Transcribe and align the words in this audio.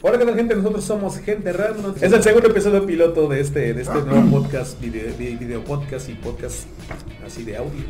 Hola, 0.00 0.18
¿qué 0.18 0.24
tal 0.24 0.36
gente? 0.36 0.54
Nosotros 0.54 0.84
somos 0.84 1.18
Gente 1.18 1.52
Random. 1.52 1.94
Es 2.00 2.12
el 2.12 2.22
segundo 2.22 2.48
episodio 2.48 2.86
piloto 2.86 3.26
de 3.28 3.40
este, 3.40 3.74
de 3.74 3.82
este 3.82 4.00
nuevo 4.02 4.30
podcast, 4.42 4.80
video, 4.80 5.12
vi- 5.18 5.34
video 5.36 5.62
podcast 5.64 6.08
y 6.08 6.14
podcast 6.14 6.66
así 7.26 7.42
de 7.44 7.56
audio. 7.56 7.80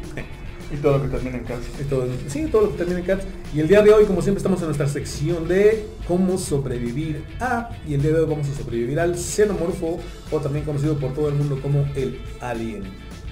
Y 0.73 0.77
todo 0.77 0.99
lo 0.99 1.05
que 1.05 1.09
termina 1.11 1.37
en 1.39 1.45
casa. 1.45 1.63
Y 1.81 1.85
todo- 1.85 2.07
sí, 2.29 2.47
todo 2.51 2.63
lo 2.63 2.71
que 2.73 2.79
termina 2.79 2.99
en 3.01 3.05
Cats. 3.07 3.25
Y 3.55 3.61
el 3.61 3.69
día 3.69 3.83
de 3.83 3.93
hoy, 3.93 4.05
como 4.07 4.23
siempre, 4.23 4.39
estamos 4.39 4.59
en 4.61 4.67
nuestra 4.67 4.87
sección 4.89 5.49
de 5.49 5.87
cómo 6.07 6.37
sobrevivir 6.39 7.25
a. 7.41 7.71
Y 7.87 7.95
el 7.95 8.03
día 8.03 8.13
de 8.13 8.21
hoy 8.21 8.27
vamos 8.29 8.49
a 8.49 8.55
sobrevivir 8.55 8.99
al 9.01 9.17
xenomorfo, 9.19 9.99
o 10.31 10.39
también 10.41 10.65
conocido 10.65 10.99
por 10.99 11.13
todo 11.15 11.29
el 11.29 11.35
mundo 11.35 11.59
como 11.63 11.87
el 11.95 12.21
alien. 12.41 12.83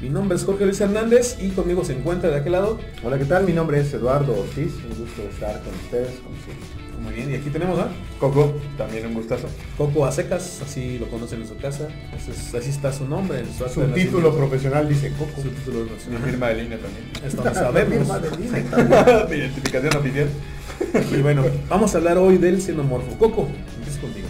Mi 0.02 0.08
nombre 0.10 0.36
es 0.36 0.44
Jorge 0.44 0.64
Luis 0.66 0.80
Hernández 0.80 1.38
y 1.40 1.48
conmigo 1.50 1.82
se 1.84 1.94
encuentra 1.94 2.28
de 2.30 2.36
aquel 2.36 2.52
lado. 2.52 2.78
Hola, 3.02 3.18
¿qué 3.18 3.24
tal? 3.24 3.44
Mi 3.44 3.52
nombre 3.52 3.80
es 3.80 3.92
Eduardo 3.94 4.32
Ortiz, 4.38 4.72
un 4.90 4.98
gusto 5.04 5.22
estar 5.30 5.62
con 5.62 5.74
ustedes, 5.74 6.18
como 6.20 6.36
siempre. 6.44 6.85
Muy 7.02 7.14
bien, 7.14 7.30
y 7.30 7.34
aquí 7.34 7.50
tenemos 7.50 7.78
a 7.78 7.88
Coco, 8.18 8.54
también 8.76 9.06
un 9.06 9.14
gustazo. 9.14 9.48
Coco 9.76 10.06
a 10.06 10.12
secas, 10.12 10.62
así 10.62 10.98
lo 10.98 11.08
conocen 11.08 11.42
en 11.42 11.48
su 11.48 11.56
casa. 11.56 11.88
Así 12.14 12.70
está 12.70 12.92
su 12.92 13.06
nombre. 13.06 13.40
En 13.40 13.46
su, 13.52 13.68
Su 13.68 13.82
título 13.92 14.34
profesional 14.34 14.88
dice 14.88 15.12
Coco. 15.18 15.42
Su 15.42 15.48
título 15.50 15.84
de 15.84 15.90
Mi 16.10 16.16
firma 16.18 16.48
de 16.48 16.62
línea 16.62 16.78
también. 16.78 17.04
Esto 17.24 17.44
no 17.44 17.54
sabemos. 17.54 18.08
Mi 19.28 19.36
identificación 19.36 19.96
oficial. 19.96 20.28
Y 21.16 21.22
bueno, 21.22 21.44
vamos 21.68 21.94
a 21.94 21.98
hablar 21.98 22.18
hoy 22.18 22.38
del 22.38 22.60
xenomorfo. 22.60 23.16
Coco, 23.18 23.48
empiezo 23.78 24.00
contigo. 24.00 24.28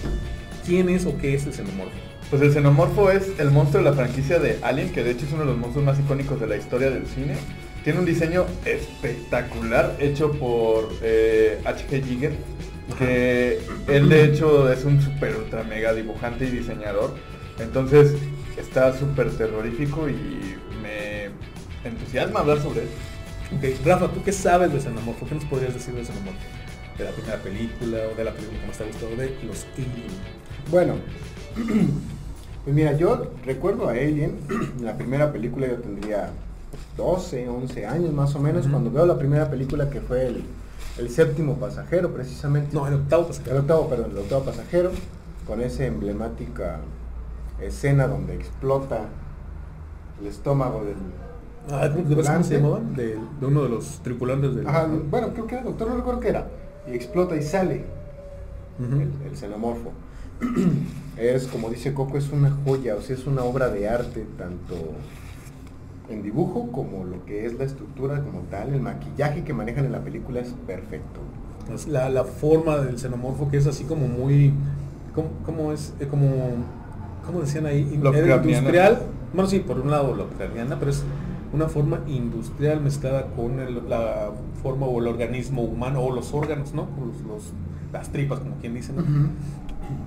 ¿Quién 0.65 0.89
es 0.89 1.07
o 1.07 1.17
qué 1.19 1.35
es 1.35 1.47
el 1.47 1.53
xenomorfo? 1.53 1.93
Pues 2.31 2.43
el 2.43 2.53
xenomorfo 2.53 3.11
es 3.11 3.39
el 3.39 3.51
monstruo 3.53 3.83
de 3.85 3.91
la 3.91 3.97
franquicia 3.97 4.39
de 4.41 4.59
Alien, 4.63 4.91
que 4.91 5.05
de 5.05 5.13
hecho 5.13 5.27
es 5.27 5.33
uno 5.33 5.43
de 5.43 5.47
los 5.47 5.59
monstruos 5.59 5.87
más 5.87 5.99
icónicos 5.99 6.41
de 6.41 6.49
la 6.49 6.57
historia 6.57 6.91
del 6.91 7.07
cine. 7.07 7.37
Tiene 7.87 8.01
un 8.01 8.05
diseño 8.05 8.47
espectacular 8.65 9.95
hecho 10.01 10.33
por 10.33 10.89
eh, 11.03 11.61
H.G. 11.65 12.03
Giger, 12.03 12.33
que 12.99 13.61
él 13.87 14.09
de 14.09 14.25
hecho 14.25 14.73
es 14.73 14.85
un 14.85 15.01
super 15.01 15.37
ultra 15.37 15.63
mega 15.63 15.95
dibujante 15.95 16.47
y 16.47 16.51
diseñador. 16.51 17.15
Entonces 17.61 18.17
está 18.57 18.93
súper 18.93 19.31
terrorífico 19.31 20.09
y 20.09 20.57
me 20.83 21.31
entusiasma 21.89 22.41
hablar 22.41 22.61
sobre 22.61 22.81
él. 22.81 22.89
Ok, 23.57 23.87
Rafa, 23.87 24.09
¿tú 24.09 24.21
qué 24.25 24.33
sabes 24.33 24.73
del 24.73 24.83
xenomorfo? 24.83 25.25
¿Qué 25.25 25.37
nos 25.37 25.45
podrías 25.45 25.73
decir 25.73 25.95
del 25.95 26.07
xenomorfo? 26.07 26.41
De 26.99 27.05
la 27.05 27.11
primera 27.13 27.37
película 27.37 27.99
o 28.13 28.17
de 28.17 28.25
la 28.25 28.33
película 28.33 28.63
que 28.63 28.67
más 28.67 28.79
te 28.79 28.83
ha 28.83 28.87
gustado 28.89 29.15
de 29.15 29.33
los 29.47 29.65
Alien. 29.75 30.11
Bueno, 30.73 30.95
pues 32.65 32.75
mira, 32.75 32.97
yo 32.97 33.31
recuerdo 33.45 33.89
a 33.89 33.93
Alien, 33.93 34.41
en 34.51 34.85
la 34.85 34.99
primera 34.99 35.33
película 35.33 35.69
yo 35.69 35.77
tendría 35.77 36.33
12, 36.97 37.49
11 37.49 37.87
años 37.87 38.13
más 38.13 38.35
o 38.35 38.39
menos, 38.39 38.67
cuando 38.67 38.91
veo 38.91 39.07
la 39.07 39.19
primera 39.19 39.51
película 39.51 39.91
que 39.91 40.01
fue 40.01 40.27
el, 40.27 40.45
el 40.99 41.11
séptimo 41.11 41.57
pasajero 41.57 42.13
precisamente. 42.13 42.75
No, 42.75 42.87
el 42.87 42.95
octavo 42.95 43.23
el 43.23 43.29
pasajero. 43.29 43.59
octavo, 43.61 43.89
perdón, 43.89 44.11
el 44.13 44.19
octavo 44.19 44.45
pasajero, 44.45 44.91
con 45.47 45.61
esa 45.61 45.85
emblemática 45.85 46.81
escena 47.61 48.07
donde 48.07 48.35
explota 48.35 49.07
el 50.21 50.27
estómago 50.27 50.85
del... 50.85 50.97
Ah, 51.71 51.89
¿cómo, 51.93 52.09
¿de 52.09 52.23
¿Cómo 52.23 52.45
se 52.45 52.57
llamaban? 52.57 52.95
De, 52.95 53.19
de 53.41 53.47
uno 53.47 53.63
de 53.65 53.69
los 53.69 54.01
tripulantes 54.03 54.55
del... 54.55 54.67
Ajá, 54.67 54.87
bueno, 55.11 55.31
creo 55.33 55.47
que 55.47 55.55
era 55.57 55.65
doctor, 55.65 55.89
no 55.89 55.97
recuerdo 55.97 56.21
qué 56.21 56.29
era. 56.29 56.47
Y 56.87 56.95
explota 56.95 57.37
y 57.37 57.43
sale. 57.43 57.85
El, 58.79 59.11
el 59.29 59.37
xenomorfo. 59.37 59.91
es, 61.17 61.47
como 61.47 61.71
dice 61.71 61.95
Coco, 61.95 62.19
es 62.19 62.31
una 62.31 62.51
joya, 62.65 62.95
o 62.97 63.01
sea, 63.01 63.17
es 63.17 63.27
una 63.27 63.43
obra 63.43 63.69
de 63.69 63.89
arte, 63.89 64.27
tanto 64.37 64.75
en 66.09 66.23
dibujo 66.23 66.71
como 66.73 67.05
lo 67.05 67.25
que 67.25 67.47
es 67.47 67.55
la 67.59 67.65
estructura 67.65 68.23
como 68.23 68.41
tal, 68.51 68.73
el 68.75 68.81
maquillaje 68.81 69.43
que 69.45 69.53
manejan 69.53 69.85
en 69.87 69.93
la 69.93 70.01
película 70.03 70.41
es 70.41 70.55
perfecto. 70.67 71.21
Es 71.75 71.89
La, 71.89 72.09
la 72.09 72.25
forma 72.25 72.77
del 72.79 72.99
xenomorfo 72.99 73.49
que 73.51 73.57
es 73.57 73.67
así 73.67 73.85
como 73.85 74.07
muy... 74.07 74.53
¿Cómo, 75.15 75.29
cómo 75.45 75.73
es? 75.73 75.95
Eh, 76.01 76.07
como... 76.07 76.29
¿Cómo 77.25 77.41
decían 77.41 77.67
ahí? 77.67 77.81
Industrial. 78.59 78.99
Bueno, 79.35 79.49
sí, 79.51 79.59
por 79.59 79.81
un 79.81 79.91
lado 79.91 80.15
Lovecraftiana, 80.15 80.79
pero 80.79 80.91
es 80.93 81.03
una 81.53 81.69
forma 81.69 82.01
industrial 82.07 82.81
mezclada 82.81 83.27
con 83.35 83.59
el- 83.59 83.89
la 83.89 84.31
forma 84.63 84.87
o 84.87 85.01
el 85.01 85.09
organismo 85.09 85.63
humano 85.63 86.01
o 86.03 86.15
los 86.15 86.33
órganos, 86.33 86.73
¿no? 86.73 86.87
Los, 87.05 87.21
los- 87.27 87.53
las 87.93 88.11
tripas, 88.11 88.39
como 88.41 88.57
quien 88.57 88.75
dice, 88.75 88.93
¿no? 88.93 89.03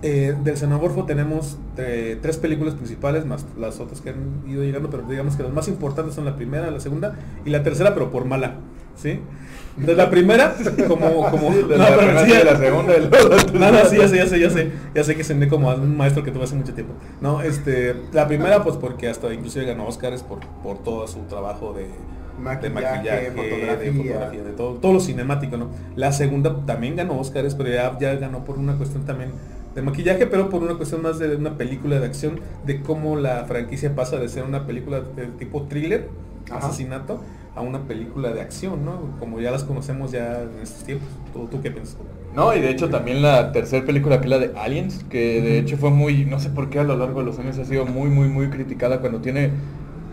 Eh, 0.02 0.36
del 0.44 0.58
xenomorfo 0.58 1.06
tenemos 1.06 1.58
eh, 1.78 2.18
tres 2.22 2.38
películas 2.38 2.74
principales, 2.74 3.26
más 3.26 3.46
las 3.58 3.80
otras 3.80 4.02
que 4.02 4.10
han 4.12 4.44
ido 4.48 4.64
llegando, 4.64 4.90
pero 4.90 5.04
digamos 5.04 5.36
que 5.36 5.44
las 5.44 5.54
más 5.54 5.68
importantes 5.68 6.16
son 6.16 6.26
la 6.26 6.36
primera, 6.36 6.72
la 6.72 6.80
segunda 6.80 7.16
y 7.46 7.50
la 7.50 7.64
tercera, 7.64 7.94
pero 7.94 8.10
por 8.12 8.26
mala, 8.26 8.56
¿sí? 8.96 9.20
Entonces 9.78 9.98
la 9.98 10.10
primera, 10.10 10.56
como... 10.88 11.30
como 11.32 11.52
Sí, 11.52 11.64
de 11.64 11.78
no, 11.78 11.78
la 11.78 11.88
pero 11.88 11.98
primera 11.98 12.26
sí, 12.26 12.32
y 12.32 12.46
la 12.46 12.58
segunda 12.58 12.98
la 12.98 13.10
tercera. 13.10 13.60
no, 13.60 13.72
no, 13.72 13.86
sí, 13.86 13.98
ya 13.98 14.08
sé, 14.08 14.18
ya 14.18 14.26
sé, 14.28 14.40
ya 14.40 14.50
sé, 14.50 14.72
ya 14.96 15.04
sé 15.04 15.16
que 15.16 15.24
se 15.24 15.48
como 15.48 15.70
a 15.72 15.76
un 15.76 15.96
maestro 15.96 16.24
que 16.24 16.32
tuve 16.32 16.44
hace 16.44 16.56
mucho 16.56 16.74
tiempo. 16.74 16.94
No, 17.22 17.42
este, 17.42 17.96
la 18.12 18.28
primera 18.28 18.64
pues 18.64 18.76
porque 18.78 19.08
hasta 19.08 19.34
inclusive 19.34 19.66
ganó 19.66 19.88
Oscars 19.88 20.24
por, 20.24 20.40
por 20.64 20.82
todo 20.84 21.08
su 21.08 21.20
trabajo 21.22 21.74
de 21.74 21.88
de 22.40 22.70
Maquillaje, 22.70 22.70
maquillaje, 22.72 23.32
fotografía. 23.32 23.92
de 23.92 23.92
fotografía, 23.92 24.44
de 24.44 24.52
todo, 24.54 24.74
todo 24.76 24.94
lo 24.94 25.00
cinemático, 25.02 25.58
¿no? 25.58 25.68
La 25.98 26.12
segunda 26.14 26.66
también 26.66 26.96
ganó 26.96 27.20
Oscars, 27.20 27.54
pero 27.56 27.70
ya, 27.70 27.98
ya 28.00 28.16
ganó 28.16 28.46
por 28.46 28.58
una 28.58 28.78
cuestión 28.78 29.06
también 29.06 29.32
de 29.76 29.82
maquillaje, 29.82 30.28
pero 30.28 30.50
por 30.50 30.64
una 30.64 30.76
cuestión 30.76 31.02
más 31.02 31.20
de 31.20 31.36
una 31.36 31.58
película 31.58 32.00
de 32.00 32.06
acción, 32.06 32.40
de 32.66 32.82
cómo 32.82 33.16
la 33.16 33.46
franquicia 33.46 33.96
pasa 33.96 34.18
de 34.18 34.30
ser 34.30 34.44
una 34.44 34.66
película 34.66 35.02
de 35.02 35.28
tipo 35.28 35.64
thriller, 35.64 36.10
Ajá. 36.50 36.68
asesinato, 36.68 37.22
a 37.56 37.62
una 37.62 37.84
película 37.88 38.32
de 38.32 38.42
acción, 38.42 38.86
¿no? 38.86 39.18
Como 39.20 39.40
ya 39.40 39.52
las 39.52 39.64
conocemos 39.64 40.12
ya 40.12 40.42
en 40.42 40.62
estos 40.62 40.84
tiempos. 40.84 41.08
¿Tú, 41.34 41.48
tú 41.48 41.62
qué 41.62 41.72
piensas? 41.72 41.98
No, 42.36 42.56
y 42.56 42.62
de 42.62 42.70
hecho 42.70 42.90
también 42.90 43.22
la 43.22 43.52
tercera 43.52 43.86
película 43.86 44.22
que 44.22 44.28
la 44.28 44.38
de 44.38 44.52
Aliens, 44.56 45.04
que 45.10 45.42
de 45.42 45.60
hecho 45.60 45.78
fue 45.78 45.90
muy, 45.90 46.26
no 46.26 46.40
sé 46.40 46.50
por 46.50 46.70
qué 46.70 46.80
a 46.80 46.84
lo 46.84 46.96
largo 46.96 47.20
de 47.20 47.26
los 47.26 47.40
años 47.40 47.58
ha 47.58 47.66
sido 47.66 47.86
muy, 47.86 48.10
muy, 48.10 48.28
muy 48.28 48.50
criticada 48.50 49.00
cuando 49.00 49.20
tiene 49.20 49.50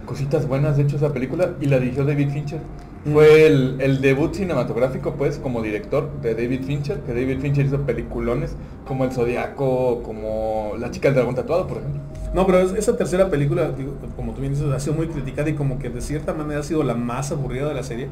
cositas 0.06 0.46
buenas 0.48 0.76
de 0.76 0.84
hecho 0.84 0.96
esa 0.96 1.12
película 1.12 1.50
y 1.60 1.66
la 1.66 1.78
dirigió 1.78 2.04
David 2.04 2.30
Fincher. 2.30 2.60
Mm. 3.04 3.12
Fue 3.12 3.46
el, 3.46 3.76
el 3.80 4.00
debut 4.00 4.34
cinematográfico 4.34 5.12
pues 5.14 5.38
como 5.38 5.62
director 5.62 6.10
de 6.22 6.34
David 6.34 6.62
Fincher, 6.64 7.00
que 7.00 7.12
David 7.12 7.40
Fincher 7.40 7.66
hizo 7.66 7.80
peliculones 7.82 8.56
como 8.86 9.04
El 9.04 9.12
Zodiaco, 9.12 10.02
como 10.02 10.72
La 10.78 10.90
chica 10.90 11.08
del 11.08 11.16
dragón 11.16 11.34
tatuado, 11.34 11.66
por 11.66 11.78
ejemplo. 11.78 12.00
No, 12.34 12.46
pero 12.46 12.60
es- 12.60 12.72
esa 12.72 12.96
tercera 12.96 13.30
película, 13.30 13.70
digo, 13.70 13.92
como 14.16 14.32
tú 14.32 14.40
bien 14.40 14.52
dices, 14.54 14.70
ha 14.72 14.80
sido 14.80 14.94
muy 14.96 15.06
criticada 15.08 15.48
y 15.48 15.54
como 15.54 15.78
que 15.78 15.88
de 15.90 16.00
cierta 16.00 16.34
manera 16.34 16.60
ha 16.60 16.62
sido 16.64 16.82
la 16.82 16.94
más 16.94 17.30
aburrida 17.32 17.68
de 17.68 17.74
la 17.74 17.82
serie, 17.82 18.08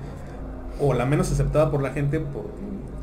o 0.81 0.93
la 0.95 1.07
menos 1.07 1.31
aceptada 1.31 1.71
por 1.71 1.83
la 1.83 1.91
gente 1.91 2.21
por 2.21 2.47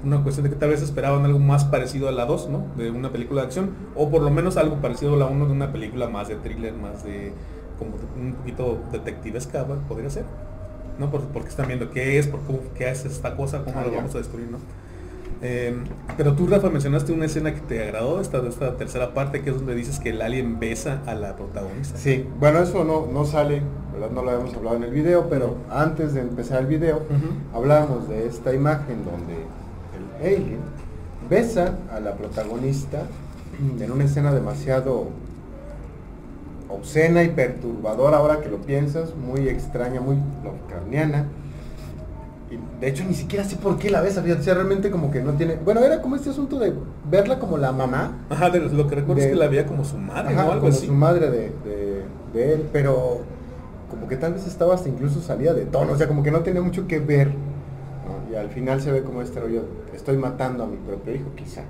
una 0.04 0.24
cuestión 0.24 0.46
de 0.46 0.50
que 0.50 0.56
tal 0.56 0.70
vez 0.70 0.82
esperaban 0.82 1.24
algo 1.26 1.38
más 1.40 1.64
parecido 1.66 2.08
a 2.10 2.12
la 2.12 2.26
2, 2.26 2.50
¿no? 2.50 2.66
De 2.76 2.90
una 2.90 3.12
película 3.12 3.42
de 3.42 3.48
acción, 3.48 3.70
o 3.96 4.10
por 4.10 4.22
lo 4.24 4.32
menos 4.32 4.58
algo 4.58 4.78
parecido 4.78 5.14
a 5.14 5.18
la 5.18 5.26
1 5.28 5.46
de 5.46 5.52
una 5.52 5.72
película 5.72 6.08
más 6.10 6.28
de 6.28 6.36
thriller, 6.36 6.74
más 6.74 7.04
de 7.04 7.34
como 7.82 7.96
un 8.20 8.34
poquito 8.34 8.80
detectivesca, 8.92 9.66
podría 9.66 10.10
ser. 10.10 10.26
¿No? 11.00 11.10
Por- 11.10 11.22
porque 11.30 11.50
están 11.50 11.68
viendo 11.68 11.90
qué 11.90 12.20
es, 12.20 12.28
por 12.28 12.42
cómo, 12.42 12.60
qué 12.78 12.88
hace 12.88 13.08
esta 13.08 13.36
cosa, 13.36 13.64
cómo 13.64 13.80
Ah, 13.80 13.86
lo 13.88 13.96
vamos 13.96 14.14
a 14.14 14.20
destruir, 14.20 14.48
¿no? 14.52 14.58
Eh, 15.44 15.76
pero 16.18 16.34
tú, 16.36 16.46
Rafa, 16.46 16.70
mencionaste 16.70 17.12
una 17.14 17.26
escena 17.26 17.56
que 17.56 17.62
te 17.62 17.82
agradó, 17.82 18.22
esta, 18.22 18.38
esta 18.48 18.78
tercera 18.78 19.14
parte, 19.16 19.42
que 19.42 19.50
es 19.50 19.56
donde 19.56 19.74
dices 19.74 20.00
que 20.00 20.10
el 20.10 20.22
alien 20.22 20.60
besa 20.60 21.02
a 21.08 21.16
la 21.16 21.36
protagonista. 21.36 21.98
Sí, 21.98 22.28
bueno, 22.40 22.60
eso 22.60 22.84
no, 22.84 23.08
no 23.12 23.26
sale, 23.26 23.64
¿verdad? 23.94 24.12
No 24.12 24.22
lo 24.22 24.30
habíamos 24.30 24.54
hablado 24.54 24.76
en 24.76 24.84
el 24.84 24.92
video, 24.92 25.28
pero 25.30 25.56
antes 25.72 26.14
de 26.14 26.22
empezar 26.22 26.60
el 26.60 26.68
video, 26.68 26.98
Ujú. 26.98 27.58
hablábamos 27.58 28.08
de 28.08 28.28
esta 28.28 28.54
imagen 28.54 29.04
donde 29.04 29.34
el 30.22 30.28
alien 30.38 30.60
besa 31.28 31.76
a 31.92 32.00
la 32.00 32.14
protagonista 32.16 33.04
en 33.80 33.92
una 33.92 34.04
escena 34.04 34.32
demasiado 34.34 35.08
obscena 36.74 37.24
y 37.24 37.30
perturbadora 37.30 38.18
ahora 38.18 38.40
que 38.42 38.50
lo 38.50 38.58
piensas, 38.58 39.16
muy 39.16 39.48
extraña, 39.50 40.02
muy 40.02 40.18
lovecraftiana. 40.44 41.26
Y 42.50 42.82
de 42.82 42.88
hecho 42.90 43.04
ni 43.06 43.14
siquiera 43.14 43.46
sé 43.46 43.56
por 43.56 43.78
qué 43.78 43.90
la 43.90 44.02
besa, 44.02 44.22
fíjate, 44.22 44.42
o 44.42 44.44
sea, 44.44 44.54
realmente 44.56 44.92
como 44.92 45.10
que 45.10 45.22
no 45.22 45.34
tiene... 45.34 45.56
Bueno, 45.64 45.80
era 45.82 46.02
como 46.02 46.16
este 46.18 46.32
asunto 46.32 46.60
de 46.60 46.74
verla 47.10 47.40
como 47.40 47.58
la 47.58 47.72
mamá, 47.72 48.18
Ajá, 48.30 48.50
de 48.50 48.60
lo 48.60 48.88
que 48.88 48.96
recuerdo 48.96 49.22
es 49.22 49.30
que 49.30 49.36
la 49.36 49.48
veía 49.48 49.66
como 49.66 49.86
su 49.86 49.98
madre, 49.98 50.34
Ajá, 50.34 50.44
¿no? 50.44 50.52
Algo 50.52 50.66
como 50.66 50.74
así. 50.74 50.88
su 50.88 50.94
madre 50.94 51.30
de, 51.32 51.40
de- 51.64 52.04
de 52.34 52.54
él, 52.54 52.66
pero 52.74 53.20
como 53.90 54.08
que 54.08 54.16
tal 54.18 54.34
vez 54.34 54.48
estaba 54.48 54.74
hasta 54.76 54.88
incluso 54.90 55.22
salida 55.22 55.54
de 55.54 55.66
tono, 55.66 55.94
o 55.94 55.98
sea, 55.98 56.08
como 56.08 56.24
que 56.24 56.32
no 56.32 56.40
tenía 56.42 56.62
mucho 56.62 56.88
que 56.88 57.00
ver. 57.00 57.28
¿no? 57.30 58.32
Y 58.32 58.36
al 58.36 58.50
final 58.50 58.82
se 58.82 58.92
ve 58.92 59.04
como 59.04 59.22
este 59.22 59.40
rollo, 59.40 59.64
estoy 59.94 60.18
matando 60.18 60.64
a 60.64 60.68
mi 60.68 60.76
propio 60.78 61.14
hijo, 61.16 61.30
quizá. 61.36 61.62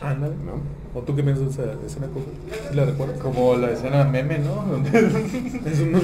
Ándale. 0.00 0.34
¿no? 0.44 0.52
¿O 0.98 1.02
tú 1.02 1.14
qué 1.14 1.22
piensas 1.22 1.44
de 1.56 1.62
esa 1.64 1.72
escena, 1.86 2.06
cosa? 2.08 2.26
¿Sí 2.70 2.74
la 2.76 2.84
recuerdas? 2.84 3.18
Como 3.18 3.56
la 3.56 3.70
escena 3.72 4.04
meme, 4.04 4.38
¿no? 4.38 4.64
Es, 5.66 5.80
un- 5.80 5.94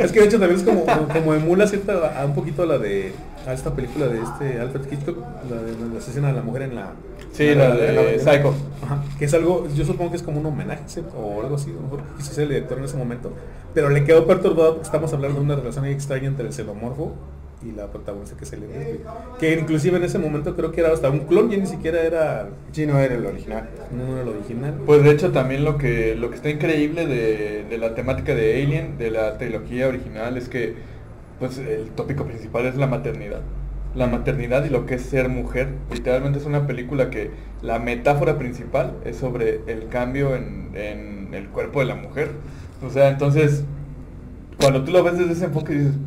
es 0.00 0.12
que 0.12 0.20
de 0.20 0.26
hecho 0.26 0.38
también 0.38 0.58
es 0.60 0.62
como, 0.64 0.84
como 1.12 1.34
emula 1.34 1.66
cierta, 1.66 2.20
a 2.20 2.24
un 2.24 2.34
poquito 2.34 2.62
a 2.62 2.66
la 2.66 2.78
de 2.78 3.12
a 3.46 3.52
esta 3.52 3.74
película 3.74 4.06
de 4.06 4.20
este 4.22 4.60
Alfred 4.60 4.82
Hitchcock, 4.92 5.16
la 5.50 5.62
de 5.62 5.72
la 5.92 5.98
asesina 5.98 6.28
de 6.28 6.34
la 6.34 6.42
mujer 6.42 6.62
en 6.62 6.74
la 6.74 6.92
sí, 7.32 7.54
la 7.54 7.70
en 7.70 7.76
de 7.96 8.18
Psycho. 8.18 8.54
Ajá, 8.84 9.02
que 9.18 9.24
es 9.24 9.34
algo, 9.34 9.66
yo 9.74 9.84
supongo 9.84 10.10
que 10.10 10.16
es 10.18 10.22
como 10.22 10.40
un 10.40 10.46
homenaje 10.46 10.82
¿sí? 10.86 11.00
o 11.16 11.40
algo 11.42 11.56
así, 11.56 11.70
a 11.70 11.74
lo 11.74 11.80
mejor 11.82 12.02
quiso 12.18 12.32
ser 12.32 12.44
el 12.44 12.50
director 12.50 12.78
en 12.78 12.84
ese 12.84 12.96
momento, 12.96 13.32
pero 13.74 13.88
le 13.88 14.04
quedó 14.04 14.26
perturbado 14.26 14.72
porque 14.74 14.86
estamos 14.86 15.12
hablando 15.12 15.38
de 15.40 15.44
una 15.46 15.56
relación 15.56 15.84
extraña 15.86 16.26
entre 16.28 16.46
el 16.46 16.52
xenomorfo 16.52 17.14
y 17.62 17.72
la 17.72 17.88
protagonista 17.90 18.36
que 18.36 18.44
es 18.44 18.50
Ripley. 18.52 19.00
Que 19.38 19.58
inclusive 19.58 19.96
en 19.98 20.04
ese 20.04 20.18
momento 20.18 20.56
creo 20.56 20.72
que 20.72 20.80
era 20.80 20.92
hasta 20.92 21.10
un 21.10 21.20
clon, 21.20 21.50
ya 21.50 21.58
ni 21.58 21.66
siquiera 21.66 22.00
era, 22.02 22.48
Sí, 22.72 22.86
no 22.86 22.98
era 22.98 23.14
el 23.14 23.26
original. 23.26 23.68
no 23.90 24.12
era 24.14 24.22
el 24.22 24.28
original. 24.28 24.74
Pues 24.86 25.02
de 25.02 25.10
hecho 25.10 25.30
también 25.32 25.64
lo 25.64 25.76
que, 25.76 26.14
lo 26.14 26.30
que 26.30 26.36
está 26.36 26.48
increíble 26.50 27.06
de, 27.06 27.64
de 27.68 27.78
la 27.78 27.94
temática 27.94 28.34
de 28.34 28.62
Alien, 28.62 28.96
de 28.98 29.10
la 29.10 29.36
trilogía 29.38 29.88
original, 29.88 30.36
es 30.36 30.48
que 30.48 30.74
pues 31.38 31.58
el 31.58 31.88
tópico 31.90 32.24
principal 32.24 32.66
es 32.66 32.76
la 32.76 32.86
maternidad. 32.86 33.40
La 33.94 34.06
maternidad 34.06 34.64
y 34.64 34.68
lo 34.70 34.86
que 34.86 34.94
es 34.94 35.02
ser 35.02 35.28
mujer. 35.28 35.68
Literalmente 35.92 36.38
es 36.38 36.46
una 36.46 36.66
película 36.66 37.10
que 37.10 37.30
la 37.60 37.78
metáfora 37.78 38.38
principal 38.38 38.94
es 39.04 39.16
sobre 39.16 39.60
el 39.66 39.88
cambio 39.88 40.36
en, 40.36 40.70
en 40.74 41.34
el 41.34 41.48
cuerpo 41.48 41.80
de 41.80 41.86
la 41.86 41.94
mujer. 41.96 42.30
O 42.86 42.90
sea, 42.90 43.08
entonces, 43.10 43.64
cuando 44.60 44.84
tú 44.84 44.92
lo 44.92 45.02
ves 45.02 45.18
desde 45.18 45.32
ese 45.32 45.46
enfoque 45.46 45.72
dices, 45.72 45.94
es 45.94 45.98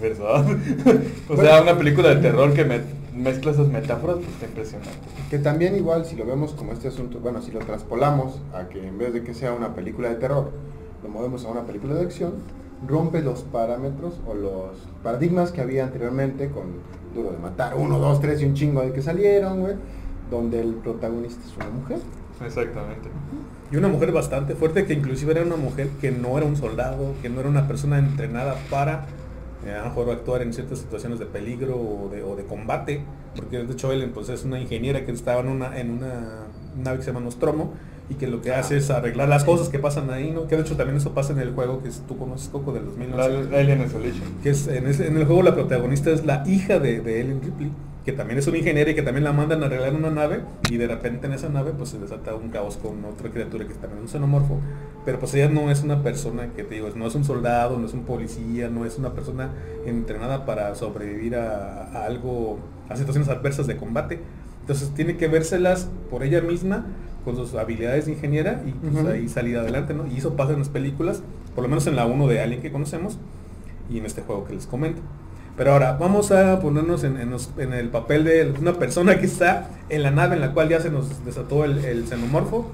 verdad. 0.00 0.44
o 1.28 1.36
sea, 1.36 1.62
una 1.62 1.76
película 1.76 2.10
de 2.14 2.16
terror 2.16 2.52
que 2.54 2.64
me- 2.64 2.80
mezcla 3.14 3.52
esas 3.52 3.68
metáforas, 3.68 4.16
pues 4.16 4.28
está 4.28 4.46
impresionante. 4.46 4.92
Que 5.30 5.38
también 5.38 5.74
igual 5.76 6.04
si 6.04 6.16
lo 6.16 6.26
vemos 6.26 6.52
como 6.52 6.72
este 6.72 6.88
asunto, 6.88 7.18
bueno, 7.20 7.40
si 7.42 7.50
lo 7.50 7.60
traspolamos 7.60 8.40
a 8.54 8.68
que 8.68 8.86
en 8.86 8.98
vez 8.98 9.12
de 9.14 9.22
que 9.22 9.34
sea 9.34 9.52
una 9.52 9.74
película 9.74 10.08
de 10.08 10.16
terror, 10.16 10.50
lo 11.02 11.08
movemos 11.08 11.44
a 11.44 11.48
una 11.48 11.62
película 11.62 11.94
de 11.94 12.02
acción, 12.02 12.34
rompe 12.86 13.22
los 13.22 13.40
parámetros 13.42 14.14
o 14.26 14.34
los 14.34 14.76
paradigmas 15.02 15.50
que 15.50 15.60
había 15.62 15.84
anteriormente 15.84 16.48
con 16.50 16.64
Duro 17.14 17.30
de 17.32 17.38
Matar, 17.38 17.74
uno, 17.76 17.98
dos, 17.98 18.20
tres 18.20 18.42
y 18.42 18.44
un 18.44 18.54
chingo 18.54 18.82
de 18.82 18.92
que 18.92 19.00
salieron, 19.00 19.60
güey, 19.60 19.74
donde 20.30 20.60
el 20.60 20.74
protagonista 20.74 21.40
es 21.46 21.56
una 21.56 21.70
mujer. 21.70 21.98
Exactamente. 22.44 23.08
Y 23.72 23.76
una 23.76 23.88
mujer 23.88 24.12
bastante 24.12 24.54
fuerte 24.54 24.84
que 24.84 24.92
inclusive 24.92 25.32
era 25.32 25.42
una 25.42 25.56
mujer 25.56 25.88
que 26.00 26.10
no 26.10 26.36
era 26.36 26.46
un 26.46 26.56
soldado, 26.56 27.14
que 27.22 27.30
no 27.30 27.40
era 27.40 27.48
una 27.48 27.66
persona 27.66 27.98
entrenada 27.98 28.56
para 28.70 29.06
a 29.74 29.78
lo 29.80 29.84
mejor 29.86 30.10
actuar 30.10 30.42
en 30.42 30.52
ciertas 30.52 30.78
situaciones 30.78 31.18
de 31.18 31.26
peligro 31.26 31.76
o 31.76 32.08
de, 32.10 32.22
o 32.22 32.36
de 32.36 32.44
combate, 32.44 33.02
porque 33.34 33.58
de 33.62 33.72
hecho 33.72 33.92
Ellen 33.92 34.12
pues 34.12 34.28
es 34.28 34.44
una 34.44 34.60
ingeniera 34.60 35.04
que 35.04 35.12
estaba 35.12 35.40
en 35.40 35.48
una, 35.48 35.78
en 35.78 35.90
una 35.92 36.44
nave 36.76 36.98
que 36.98 37.04
se 37.04 37.10
llama 37.12 37.24
Nostromo 37.24 37.72
y 38.08 38.14
que 38.14 38.28
lo 38.28 38.40
que 38.40 38.52
hace 38.52 38.76
es 38.76 38.88
arreglar 38.90 39.28
las 39.28 39.42
cosas 39.44 39.68
que 39.68 39.78
pasan 39.80 40.10
ahí, 40.10 40.30
¿no? 40.30 40.46
Que 40.46 40.54
de 40.56 40.62
hecho 40.62 40.76
también 40.76 40.96
eso 40.98 41.12
pasa 41.12 41.32
en 41.32 41.40
el 41.40 41.52
juego 41.54 41.82
que 41.82 41.88
es- 41.88 42.02
tú 42.06 42.16
conoces 42.16 42.48
Coco 42.50 42.72
del 42.72 42.84
2009 42.84 43.48
La, 43.50 43.58
Alien 43.58 43.82
Isolation. 43.82 44.22
que 44.42 44.50
es 44.50 44.68
en, 44.68 44.86
ese- 44.86 45.08
en 45.08 45.16
el 45.16 45.24
juego 45.24 45.42
la 45.42 45.54
protagonista 45.54 46.10
es 46.10 46.24
la 46.24 46.44
hija 46.46 46.78
de, 46.78 47.00
de 47.00 47.20
Ellen 47.20 47.40
Ripley, 47.42 47.72
que 48.06 48.12
también 48.12 48.38
es 48.38 48.46
una 48.46 48.56
ingeniera 48.58 48.88
y 48.88 48.94
que 48.94 49.02
también 49.02 49.24
la 49.24 49.32
mandan 49.32 49.64
a 49.64 49.66
arreglar 49.66 49.92
una 49.92 50.10
nave 50.10 50.42
y 50.70 50.76
de 50.76 50.86
repente 50.86 51.26
en 51.26 51.32
esa 51.32 51.48
nave 51.48 51.72
pues 51.76 51.88
se 51.90 51.98
desata 51.98 52.36
un 52.36 52.50
caos 52.50 52.76
con 52.76 53.04
otra 53.04 53.30
criatura 53.30 53.66
que 53.66 53.74
también 53.74 53.98
es 53.98 54.02
un 54.02 54.08
xenomorfo, 54.08 54.60
pero 55.04 55.18
pues 55.18 55.34
ella 55.34 55.48
no 55.48 55.72
es 55.72 55.82
una 55.82 56.04
persona 56.04 56.52
que 56.54 56.62
te 56.62 56.76
digo, 56.76 56.88
no 56.94 57.08
es 57.08 57.16
un 57.16 57.24
soldado, 57.24 57.80
no 57.80 57.86
es 57.86 57.94
un 57.94 58.04
policía, 58.04 58.68
no 58.68 58.84
es 58.84 58.96
una 58.96 59.12
persona 59.12 59.50
entrenada 59.86 60.46
para 60.46 60.72
sobrevivir 60.76 61.34
a, 61.34 61.82
a 61.82 62.06
algo, 62.06 62.60
a 62.88 62.94
situaciones 62.94 63.28
adversas 63.28 63.66
de 63.66 63.76
combate. 63.76 64.20
Entonces 64.60 64.90
tiene 64.94 65.16
que 65.16 65.26
vérselas 65.26 65.90
por 66.08 66.22
ella 66.22 66.40
misma 66.40 66.86
con 67.24 67.34
sus 67.34 67.54
habilidades 67.56 68.06
de 68.06 68.12
ingeniera 68.12 68.62
y 68.64 68.70
pues, 68.70 69.04
ahí 69.04 69.28
salir 69.28 69.58
adelante, 69.58 69.94
¿no? 69.94 70.06
Y 70.06 70.18
eso 70.18 70.36
pasa 70.36 70.52
en 70.52 70.60
las 70.60 70.68
películas, 70.68 71.24
por 71.56 71.64
lo 71.64 71.68
menos 71.68 71.88
en 71.88 71.96
la 71.96 72.06
1 72.06 72.28
de 72.28 72.40
Alien 72.40 72.62
que 72.62 72.70
conocemos, 72.70 73.18
y 73.90 73.98
en 73.98 74.06
este 74.06 74.22
juego 74.22 74.44
que 74.44 74.54
les 74.54 74.66
comento. 74.66 75.02
Pero 75.56 75.72
ahora 75.72 75.96
vamos 75.98 76.32
a 76.32 76.60
ponernos 76.60 77.02
en, 77.04 77.18
en 77.18 77.30
los- 77.30 77.50
en 77.58 77.72
el 77.72 77.88
papel 77.88 78.24
de 78.24 78.52
una 78.60 78.74
persona 78.74 79.18
que 79.18 79.26
está 79.26 79.68
en 79.88 80.02
la 80.02 80.10
nave 80.10 80.34
en 80.34 80.40
la 80.42 80.52
cual 80.52 80.68
ya 80.68 80.80
se 80.80 80.90
nos 80.90 81.24
desató 81.24 81.64
el, 81.64 81.84
el 81.84 82.06
xenomorfo 82.06 82.70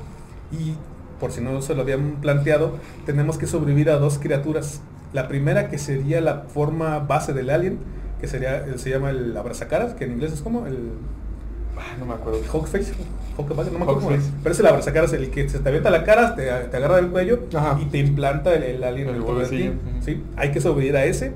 y 0.51 0.75
por 1.21 1.31
si 1.31 1.41
no 1.41 1.63
se 1.63 1.75
lo 1.77 1.83
habían 1.83 2.17
planteado, 2.21 2.77
tenemos 3.07 3.39
que 3.39 3.47
sobrevivir 3.47 3.89
a 3.91 3.97
dos 3.99 4.19
criaturas. 4.19 4.81
La 5.13 5.29
primera 5.29 5.69
que 5.71 5.79
sería 5.79 6.21
la 6.21 6.41
forma 6.53 6.99
base 6.99 7.33
del 7.33 7.51
alien, 7.51 7.79
que 8.21 8.27
sería 8.27 8.65
se 8.77 8.91
llama 8.91 9.11
el 9.11 9.37
abrazacaras, 9.37 9.95
que 9.95 10.05
en 10.05 10.13
inglés 10.13 10.33
es 10.33 10.41
como 10.41 10.67
el 10.67 10.77
Ah, 11.77 11.97
no 11.99 12.05
me 12.07 12.15
acuerdo. 12.15 12.41
Hawkface, 12.53 12.93
Hawkface, 13.37 13.71
no 13.71 13.79
me 13.79 13.85
acuerdo 13.85 14.03
cómo 14.03 14.11
es. 14.15 14.31
Pero 14.43 14.53
es 14.53 14.61
el 14.61 14.67
abrazacaras, 14.67 15.13
el 15.15 15.31
que 15.31 15.49
se 15.49 15.59
te 15.59 15.69
avienta 15.69 15.91
la 15.91 16.05
cara, 16.05 16.35
te, 16.35 16.43
te 16.45 16.77
agarra 16.77 16.97
del 16.97 17.09
cuello 17.09 17.41
Ajá. 17.55 17.79
y 17.81 17.87
te 17.87 17.99
implanta 17.99 18.55
el, 18.55 18.63
el 18.63 18.85
alien 18.85 19.09
El 19.09 19.15
dentro 19.15 19.39
de 19.39 19.47
ti. 19.49 19.73
¿sí? 20.05 20.23
Hay 20.37 20.51
que 20.53 20.61
sobrevivir 20.61 20.97
a 20.97 21.05
ese 21.07 21.33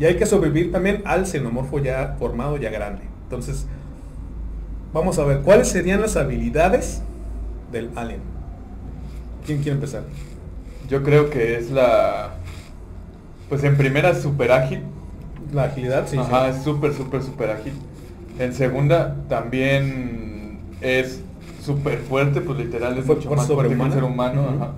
y 0.00 0.06
hay 0.06 0.16
que 0.16 0.24
sobrevivir 0.26 0.72
también 0.72 1.02
al 1.04 1.26
xenomorfo 1.26 1.78
ya 1.78 2.16
formado, 2.18 2.56
ya 2.56 2.70
grande. 2.70 3.02
Entonces, 3.24 3.66
vamos 4.92 5.18
a 5.18 5.24
ver, 5.24 5.40
¿cuáles 5.40 5.68
serían 5.68 6.00
las 6.00 6.16
habilidades 6.16 7.02
del 7.70 7.90
alien? 7.94 8.20
¿Quién 9.46 9.58
quiere 9.58 9.72
empezar? 9.72 10.02
Yo 10.88 11.02
creo 11.02 11.30
que 11.30 11.56
es 11.58 11.70
la... 11.70 12.30
Pues 13.48 13.62
en 13.62 13.76
primera 13.76 14.14
súper 14.14 14.52
ágil. 14.52 14.80
La 15.52 15.64
agilidad, 15.64 16.06
sí. 16.08 16.16
Ajá, 16.16 16.50
sí. 16.52 16.58
es 16.58 16.64
súper, 16.64 16.94
súper, 16.94 17.22
súper 17.22 17.50
ágil. 17.50 17.74
En 18.38 18.54
segunda 18.54 19.16
también 19.28 20.60
es 20.80 21.20
súper 21.62 21.98
fuerte, 21.98 22.40
pues 22.40 22.58
literal 22.58 22.96
es 22.96 23.04
Fue- 23.04 23.16
mucho 23.16 23.30
más 23.34 23.46
fuerte 23.46 23.74
que 23.76 23.80
un 23.82 23.92
ser 23.92 24.04
humano. 24.04 24.48
Ajá. 24.56 24.72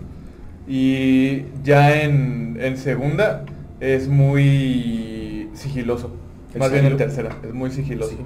Y 0.67 1.45
ya 1.63 2.03
en, 2.03 2.57
en 2.61 2.77
segunda 2.77 3.45
es 3.83 4.07
muy 4.07 5.51
sigiloso. 5.55 6.13
¿El 6.55 6.61
Más 6.61 6.71
bien 6.71 6.87
en 6.87 6.97
tercera, 6.97 7.37
es 7.43 7.53
muy 7.53 7.71
sigiloso. 7.71 8.13
Sí. 8.13 8.17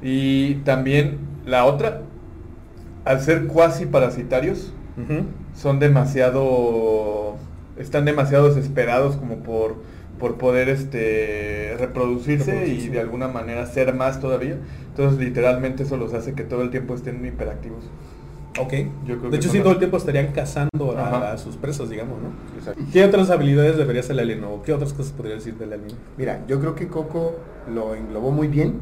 Y 0.00 0.54
también 0.64 1.18
la 1.44 1.66
otra, 1.66 2.02
al 3.04 3.20
ser 3.20 3.46
cuasi 3.46 3.84
parasitarios, 3.84 4.72
son 5.54 5.78
demasiado 5.78 7.36
están 7.78 8.04
demasiado 8.04 8.48
desesperados 8.48 9.16
como 9.16 9.36
por 9.44 9.76
por 10.18 10.36
poder 10.36 10.68
este 10.68 11.76
reproducirse 11.78 12.66
y 12.66 12.88
de 12.88 12.98
alguna 12.98 13.28
manera 13.28 13.64
ser 13.66 13.94
más 13.94 14.18
todavía 14.18 14.56
entonces 14.88 15.20
literalmente 15.20 15.84
eso 15.84 15.96
los 15.96 16.14
hace 16.14 16.34
que 16.34 16.42
todo 16.42 16.62
el 16.62 16.70
tiempo 16.70 16.96
estén 16.96 17.24
hiperactivos 17.24 17.84
Ok. 18.60 18.72
Yo 19.06 19.18
creo 19.18 19.30
de 19.30 19.36
hecho, 19.36 19.48
sí, 19.50 19.60
todo 19.60 19.72
el 19.72 19.78
tiempo 19.78 19.96
estarían 19.96 20.28
cazando 20.32 20.96
a, 20.98 21.36
sus 21.38 21.56
presas, 21.56 21.90
digamos, 21.90 22.18
¿no? 22.20 22.28
Exacto. 22.58 22.82
¿Qué 22.92 23.04
otras 23.04 23.30
habilidades 23.30 23.76
debería 23.76 24.02
ser 24.02 24.12
el 24.12 24.20
alien 24.20 24.44
o 24.44 24.62
qué 24.62 24.72
otras 24.72 24.92
cosas 24.92 25.12
podría 25.12 25.36
decir 25.36 25.56
del 25.58 25.72
alien? 25.72 25.96
Mira, 26.16 26.44
yo 26.48 26.58
creo 26.60 26.74
que 26.74 26.88
Coco 26.88 27.36
lo 27.72 27.94
englobó 27.94 28.30
muy 28.30 28.48
bien, 28.48 28.78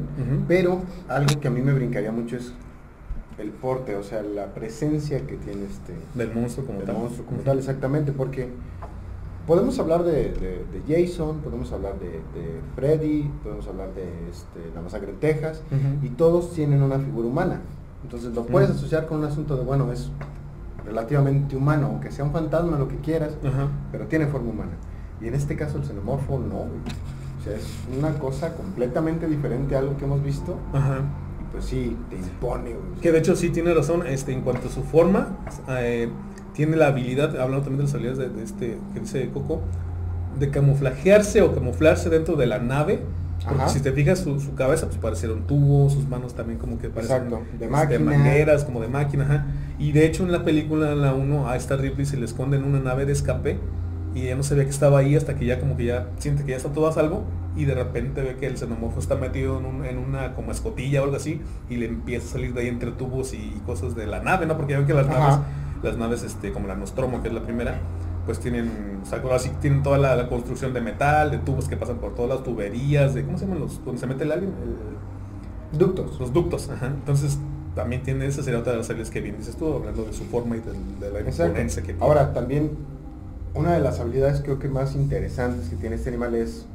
pero 0.47 0.81
algo 1.07 1.39
que 1.39 1.47
a 1.47 1.51
mí 1.51 1.61
me 1.61 1.73
brincaría 1.73 2.11
mucho 2.11 2.37
es 2.37 2.53
el 3.37 3.51
porte, 3.51 3.95
o 3.95 4.03
sea, 4.03 4.23
la 4.23 4.47
presencia 4.53 5.19
que 5.27 5.35
tiene 5.37 5.65
este 5.65 5.93
Del 6.15 6.33
monstruo 6.33 6.65
como 6.65 6.79
del 6.79 6.87
tal. 6.87 6.97
monstruo 6.97 7.25
como 7.25 7.37
Ujú. 7.39 7.45
tal, 7.45 7.59
exactamente, 7.59 8.11
porque 8.11 8.49
podemos 9.45 9.77
hablar 9.79 10.03
de, 10.03 10.31
de- 10.31 10.65
de 10.65 10.81
Jason, 10.87 11.39
podemos 11.41 11.71
hablar 11.71 11.99
de, 11.99 12.07
de 12.09 12.59
Freddy, 12.75 13.29
podemos 13.43 13.67
hablar 13.67 13.93
de 13.93 14.03
este, 14.31 14.59
la 14.73 14.81
masacre 14.81 15.11
en 15.11 15.17
Texas, 15.19 15.61
y 16.01 16.09
todos 16.09 16.53
tienen 16.53 16.81
una 16.81 16.97
figura 16.99 17.27
humana. 17.27 17.61
Entonces 18.03 18.33
lo 18.33 18.45
puedes 18.45 18.69
asociar 18.69 19.07
con 19.07 19.19
un 19.19 19.25
asunto 19.25 19.57
de, 19.57 19.63
bueno, 19.63 19.91
es 19.91 20.09
relativamente 20.85 21.55
humano, 21.55 21.87
aunque 21.87 22.11
sea 22.11 22.23
un 22.23 22.31
fantasma, 22.31 22.77
lo 22.77 22.87
que 22.87 22.97
quieras, 22.97 23.33
pero 23.91 24.05
tiene 24.07 24.27
forma 24.27 24.51
humana. 24.51 24.71
Y 25.21 25.27
en 25.27 25.33
este 25.33 25.55
caso 25.55 25.77
el 25.77 25.83
xenomorfo 25.83 26.39
no. 26.39 26.57
O 26.57 27.43
sea, 27.43 27.55
es 27.55 27.67
una 27.97 28.17
cosa 28.19 28.53
completamente 28.55 29.27
diferente 29.27 29.75
a 29.75 29.79
algo 29.79 29.97
que 29.97 30.05
hemos 30.05 30.23
visto. 30.23 30.57
Ajá. 30.73 30.99
Y 31.41 31.51
pues 31.51 31.65
sí, 31.65 31.97
te 32.09 32.15
impone. 32.15 32.73
güey. 32.73 33.01
Que 33.01 33.11
de 33.11 33.19
hecho 33.19 33.35
sí 33.35 33.49
tiene 33.49 33.73
razón, 33.73 34.05
este, 34.07 34.31
en 34.31 34.41
cuanto 34.41 34.67
a 34.67 34.71
su 34.71 34.83
forma, 34.83 35.37
eh, 35.69 36.09
tiene 36.53 36.77
la 36.77 36.87
habilidad, 36.87 37.39
hablando 37.39 37.63
también 37.65 37.77
de 37.77 37.83
las 37.83 37.93
habilidades 37.93 38.19
de, 38.19 38.29
de 38.29 38.43
este 38.43 38.77
que 38.93 38.99
dice 38.99 39.29
Coco, 39.31 39.61
de 40.39 40.49
camuflajearse 40.49 41.41
o 41.41 41.53
camuflarse 41.53 42.09
dentro 42.09 42.35
de 42.35 42.45
la 42.45 42.59
nave. 42.59 43.01
Porque 43.43 43.61
Ajá. 43.61 43.69
si 43.69 43.79
te 43.79 43.91
fijas 43.91 44.19
su, 44.19 44.39
su 44.39 44.55
cabeza 44.55 44.87
pues 44.87 44.97
parecieron 44.97 45.43
tubos, 45.47 45.93
sus 45.93 46.07
manos 46.07 46.33
también 46.33 46.57
como 46.59 46.79
que 46.79 46.89
parecen 46.89 47.29
de 47.29 47.35
este, 47.37 47.67
máquina. 47.69 47.99
mangueras, 48.11 48.63
como 48.65 48.81
de 48.81 48.87
máquina, 48.87 49.23
ajá. 49.25 49.45
Y 49.79 49.91
de 49.91 50.05
hecho 50.05 50.23
en 50.23 50.31
la 50.31 50.43
película, 50.43 50.91
en 50.91 51.01
la 51.01 51.13
1, 51.13 51.47
a 51.47 51.55
esta 51.55 51.77
Ripley 51.77 52.05
se 52.05 52.17
le 52.17 52.25
esconde 52.25 52.57
en 52.57 52.63
una 52.63 52.79
nave 52.79 53.05
de 53.05 53.13
escape 53.13 53.57
y 54.15 54.21
ella 54.21 54.35
no 54.35 54.43
se 54.43 54.55
ve 54.55 54.63
que 54.63 54.71
estaba 54.71 54.99
ahí 54.99 55.15
hasta 55.15 55.35
que 55.35 55.45
ya 55.45 55.59
como 55.59 55.77
que 55.77 55.85
ya 55.85 56.07
siente 56.17 56.43
que 56.43 56.51
ya 56.51 56.57
está 56.57 56.69
todo 56.73 56.87
a 56.87 56.91
salvo 56.93 57.23
y 57.55 57.65
de 57.65 57.75
repente 57.75 58.21
ve 58.21 58.35
que 58.39 58.47
el 58.47 58.57
xenomorfo 58.57 58.99
está 58.99 59.15
metido 59.15 59.59
en, 59.59 59.65
un- 59.65 59.85
en 59.85 59.97
una 59.97 60.33
como 60.33 60.51
escotilla 60.51 61.01
o 61.01 61.05
algo 61.05 61.15
así 61.15 61.39
y 61.69 61.75
le 61.77 61.85
empieza 61.85 62.27
a 62.27 62.31
salir 62.33 62.53
de 62.53 62.61
ahí 62.61 62.67
entre 62.67 62.91
tubos 62.91 63.33
y 63.33 63.61
cosas 63.65 63.95
de 63.95 64.07
la 64.07 64.19
nave, 64.21 64.45
¿no? 64.47 64.57
Porque 64.57 64.73
ya 64.73 64.79
ven 64.79 64.87
que 64.87 64.93
las 64.93 65.07
Ajá. 65.07 65.19
naves, 65.19 65.39
las 65.83 65.97
naves 65.97 66.23
este, 66.23 66.51
como 66.51 66.67
la 66.67 66.75
Nostromo, 66.75 67.21
que 67.21 67.27
es 67.27 67.33
la 67.33 67.41
primera, 67.41 67.79
pues 68.27 68.39
tienen, 68.39 68.69
o 69.01 69.05
sea, 69.05 69.19
ahora 69.21 69.39
sí 69.39 69.49
tienen 69.59 69.81
toda 69.81 69.97
la, 69.97 70.15
la 70.15 70.29
construcción 70.29 70.73
de 70.73 70.81
metal, 70.81 71.31
de 71.31 71.39
tubos 71.39 71.67
que 71.67 71.75
pasan 71.77 71.97
por 71.97 72.13
todas 72.13 72.29
las 72.29 72.43
tuberías, 72.43 73.15
de, 73.15 73.23
¿cómo 73.23 73.39
se 73.39 73.45
llaman 73.45 73.61
los, 73.61 73.83
donde 73.83 73.99
se 73.99 74.05
mete 74.05 74.23
el 74.25 74.31
alien? 74.31 74.51
El- 75.71 75.77
Ductos. 75.79 76.19
los 76.19 76.31
ductos, 76.31 76.69
ajá. 76.69 76.87
Entonces 76.87 77.39
también 77.75 78.03
tiene, 78.03 78.25
esa 78.27 78.43
sería 78.43 78.59
otra 78.59 78.73
de 78.73 78.77
las 78.79 78.87
habilidades 78.89 79.11
que 79.11 79.21
bien 79.21 79.37
dices 79.37 79.55
tú, 79.55 79.73
hablando 79.73 80.03
de 80.03 80.13
su 80.13 80.25
forma 80.25 80.57
y 80.57 80.59
del- 80.59 80.99
de, 80.99 81.11
la 81.11 81.19
imponencia 81.27 81.81
que 81.81 81.93
tiene. 81.93 82.03
Ahora, 82.03 82.33
también 82.33 82.71
una 83.55 83.73
de 83.73 83.79
las 83.79 83.99
habilidades 83.99 84.41
creo 84.41 84.59
que 84.59 84.67
más 84.67 84.93
interesantes 84.95 85.69
que 85.69 85.75
tiene 85.77 85.95
este 85.95 86.09
animal 86.09 86.35
es 86.35 86.65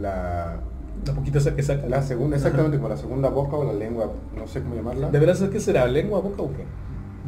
la, 0.00 0.60
la 1.06 1.12
poquita 1.14 1.38
esa 1.38 1.56
que 1.56 1.62
saca. 1.62 1.86
la 1.88 2.02
segunda, 2.02 2.36
exactamente 2.36 2.76
como 2.76 2.88
la 2.88 2.96
segunda 2.96 3.28
boca 3.28 3.56
o 3.56 3.64
la 3.64 3.72
lengua, 3.72 4.12
no 4.36 4.46
sé 4.46 4.60
cómo 4.62 4.74
llamarla. 4.74 5.10
¿Deberá 5.10 5.34
ser 5.34 5.50
que 5.50 5.58
será 5.60 5.86
lengua, 5.86 6.20
boca 6.20 6.42
o 6.42 6.48
qué? 6.52 6.64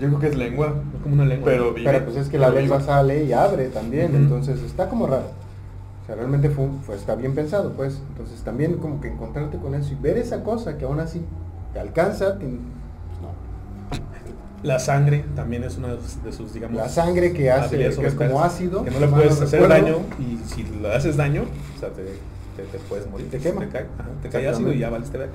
Yo 0.01 0.09
creo 0.09 0.19
que 0.21 0.27
es 0.29 0.37
lengua 0.37 0.69
No 0.93 1.03
como 1.03 1.15
una 1.15 1.25
lengua. 1.27 1.45
pero 1.51 1.73
vive, 1.75 1.91
Pero 1.91 2.05
pues 2.05 2.17
es 2.17 2.29
que 2.29 2.39
la 2.39 2.49
lengua 2.51 2.79
vive. 2.79 2.87
sale 2.89 3.25
y 3.25 3.33
abre 3.33 3.69
también, 3.69 4.15
entonces 4.17 4.61
está 4.63 4.89
como 4.89 5.07
raro. 5.07 5.27
O 6.03 6.07
sea, 6.07 6.17
realmente 6.17 6.51
fue, 6.51 6.65
un- 6.65 6.81
fue- 6.83 6.97
está 6.97 7.15
bien 7.15 7.35
pensado, 7.35 7.73
pues. 7.73 8.01
Entonces 8.09 8.41
también 8.43 8.75
como 8.79 9.01
que 9.01 9.09
encontrarte 9.09 9.59
con 9.59 9.75
eso 9.75 9.93
y 9.93 9.97
ver 10.03 10.19
esa 10.19 10.43
cosa 10.43 10.77
que 10.79 10.85
aún 10.85 10.99
así 11.01 11.23
te 11.73 11.79
alcanza, 11.79 12.39
te- 12.39 12.47
pues 12.47 13.21
no. 13.23 13.31
La 14.63 14.79
sangre 14.79 15.25
también 15.37 15.65
es 15.65 15.79
una 15.79 15.89
de 15.95 16.33
sus, 16.33 16.53
digamos... 16.53 16.77
La 16.77 16.89
sangre 16.89 17.33
que 17.33 17.51
hace, 17.51 17.77
que 17.79 17.87
es 18.07 18.15
como 18.15 18.43
ácido. 18.43 18.85
Que 18.85 18.91
no 18.91 19.01
le 19.01 19.09
puedes 19.09 19.41
hacer 19.41 19.61
recuerdo. 19.63 19.85
daño 19.87 19.97
y 20.19 20.39
si 20.49 20.65
le 20.65 20.93
haces 20.95 21.17
daño, 21.17 21.45
o 21.77 21.81
sea, 21.81 21.89
te, 21.91 22.03
te- 22.03 22.65
te 22.71 22.79
puedes 22.89 23.09
morir. 23.11 23.31
Te 23.31 23.39
quema. 23.39 23.61
Te 23.63 23.69
cae, 23.69 23.83
ajá, 23.99 24.09
te 24.23 24.29
cae 24.29 24.49
ácido 24.49 24.73
y 24.73 24.79
ya 24.81 24.91
valiste 24.91 25.17
ver. 25.17 25.31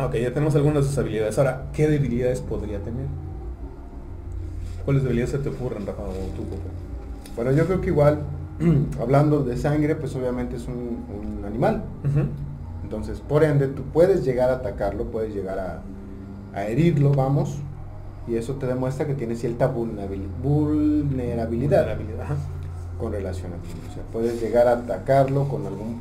Ah, 0.00 0.06
ok, 0.06 0.14
ya 0.16 0.32
tenemos 0.32 0.54
algunas 0.56 0.84
de 0.84 0.88
sus 0.88 0.98
habilidades. 0.98 1.36
Ahora, 1.38 1.66
¿qué 1.72 1.88
debilidades 1.88 2.40
podría 2.40 2.78
tener? 2.80 3.06
¿Cuáles 4.84 5.02
debilidades 5.02 5.30
se 5.32 5.38
te 5.38 5.48
ocurren, 5.50 5.86
Rafa, 5.86 6.02
o 6.02 6.06
tú, 6.36 6.42
Coco? 6.44 6.62
Bueno, 7.36 7.52
yo 7.52 7.66
creo 7.66 7.80
que 7.80 7.88
igual, 7.88 8.20
hablando 9.00 9.42
de 9.44 9.56
sangre, 9.56 9.94
pues 9.94 10.14
obviamente 10.16 10.56
es 10.56 10.66
un, 10.68 11.04
un 11.38 11.44
animal. 11.44 11.82
Entonces, 12.82 13.20
por 13.20 13.44
ende, 13.44 13.68
tú 13.68 13.82
puedes 13.92 14.24
llegar 14.24 14.50
a 14.50 14.54
atacarlo, 14.54 15.04
puedes 15.04 15.34
llegar 15.34 15.58
a, 15.58 15.82
a 16.58 16.64
herirlo, 16.66 17.12
vamos. 17.12 17.58
Y 18.26 18.36
eso 18.36 18.54
te 18.54 18.66
demuestra 18.66 19.06
que 19.06 19.14
tiene 19.14 19.34
cierta 19.34 19.72
vulnerabil- 19.72 20.26
vulnerabilidad 20.42 21.80
Vulnerabilidad, 21.82 22.22
ajá. 22.22 22.36
con 22.98 23.12
relación 23.12 23.52
a 23.52 23.56
ti. 23.56 23.68
O 23.90 23.94
sea, 23.94 24.02
puedes 24.12 24.40
llegar 24.40 24.66
a 24.66 24.72
atacarlo 24.72 25.46
con 25.48 25.66
algún 25.66 26.00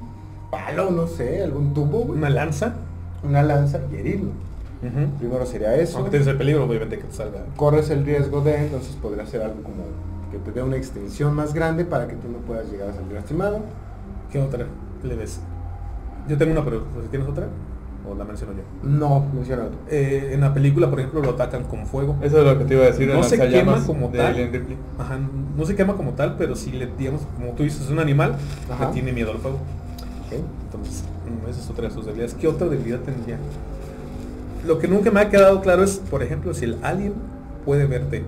palo, 0.52 0.90
no 0.90 1.08
sé, 1.08 1.44
algún 1.44 1.74
tubo, 1.74 2.00
güey, 2.00 2.18
Una 2.18 2.30
lanza. 2.30 2.74
Una 3.24 3.44
lanza 3.44 3.80
y 3.92 3.96
herirlo. 3.96 4.32
Primero 5.20 5.46
sería 5.46 5.76
eso. 5.76 5.98
Aunque 5.98 6.12
tienes 6.12 6.28
el 6.28 6.38
peligro, 6.38 6.66
obviamente, 6.66 6.98
que 6.98 7.04
te 7.04 7.14
salga. 7.14 7.40
corres 7.56 7.90
el 7.90 8.06
riesgo 8.06 8.42
de, 8.42 8.56
entonces 8.56 8.96
podría 8.96 9.26
ser 9.26 9.42
algo 9.42 9.62
como 9.62 9.84
que 10.32 10.38
te 10.38 10.52
dé 10.52 10.62
una 10.62 10.78
extensión 10.78 11.34
más 11.36 11.54
grande 11.54 11.86
para 11.86 12.08
que 12.08 12.16
tú 12.16 12.30
no 12.30 12.38
puedas 12.40 12.70
llegar 12.72 12.90
a 12.90 12.94
salir 12.94 13.12
lastimado. 13.12 13.60
¿Qué 14.32 14.40
otra 14.40 14.66
le 15.04 15.16
ves? 15.16 15.42
Yo 16.28 16.38
tengo 16.38 16.52
una, 16.52 16.64
pero 16.64 16.86
pues, 16.94 17.10
¿tienes 17.10 17.28
otra? 17.28 17.48
¿O 18.10 18.16
la 18.16 18.24
menciono 18.24 18.54
yo? 18.54 18.62
No, 18.88 19.26
menciona 19.34 19.64
otro. 19.64 19.78
Eh, 19.90 20.32
en 20.34 20.42
la 20.42 20.54
película, 20.54 20.90
por 20.90 21.00
ejemplo, 21.00 21.22
lo 21.22 21.32
atacan 21.32 21.64
con 21.64 21.86
fuego. 21.86 22.16
Eso 22.22 22.40
es 22.40 22.46
lo 22.46 22.58
que 22.58 22.66
te 22.66 22.74
iba 22.76 22.84
a 22.84 22.88
decir. 22.88 23.08
No 23.12 23.24
se 23.24 23.38
quema 23.38 23.84
como 23.86 24.10
tal. 24.10 24.52
Ajá, 24.98 25.20
no 25.58 25.66
se 25.66 25.76
quema 25.76 25.96
como 25.96 26.12
tal, 26.12 26.36
pero 26.38 26.56
sí 26.56 26.72
le, 26.72 26.88
digamos, 26.98 27.22
como 27.36 27.52
tú 27.54 27.64
dices, 27.64 27.82
es 27.82 27.90
un 27.90 28.00
animal, 28.00 28.36
Ajá. 28.72 28.88
le 28.88 28.94
tiene 28.94 29.12
miedo 29.12 29.32
al 29.32 29.40
fuego. 29.40 29.58
Ok. 30.32 30.40
Entonces, 30.66 31.04
mm, 31.26 31.50
esa 31.50 31.60
es 31.60 31.70
otra 31.70 31.88
de 31.88 31.94
sus 31.94 32.06
debilidades. 32.06 32.36
¿Qué 32.36 32.48
otra 32.48 32.68
debilidad 32.68 33.00
tendría? 33.00 33.38
Lo 34.66 34.78
que 34.80 34.88
nunca 34.88 35.10
me 35.12 35.22
ha 35.22 35.30
quedado 35.30 35.62
claro 35.62 35.84
es, 35.84 35.98
por 36.10 36.22
ejemplo, 36.24 36.54
si 36.54 36.66
el 36.66 36.78
alien 36.84 37.14
puede 37.66 37.86
verte. 37.86 38.24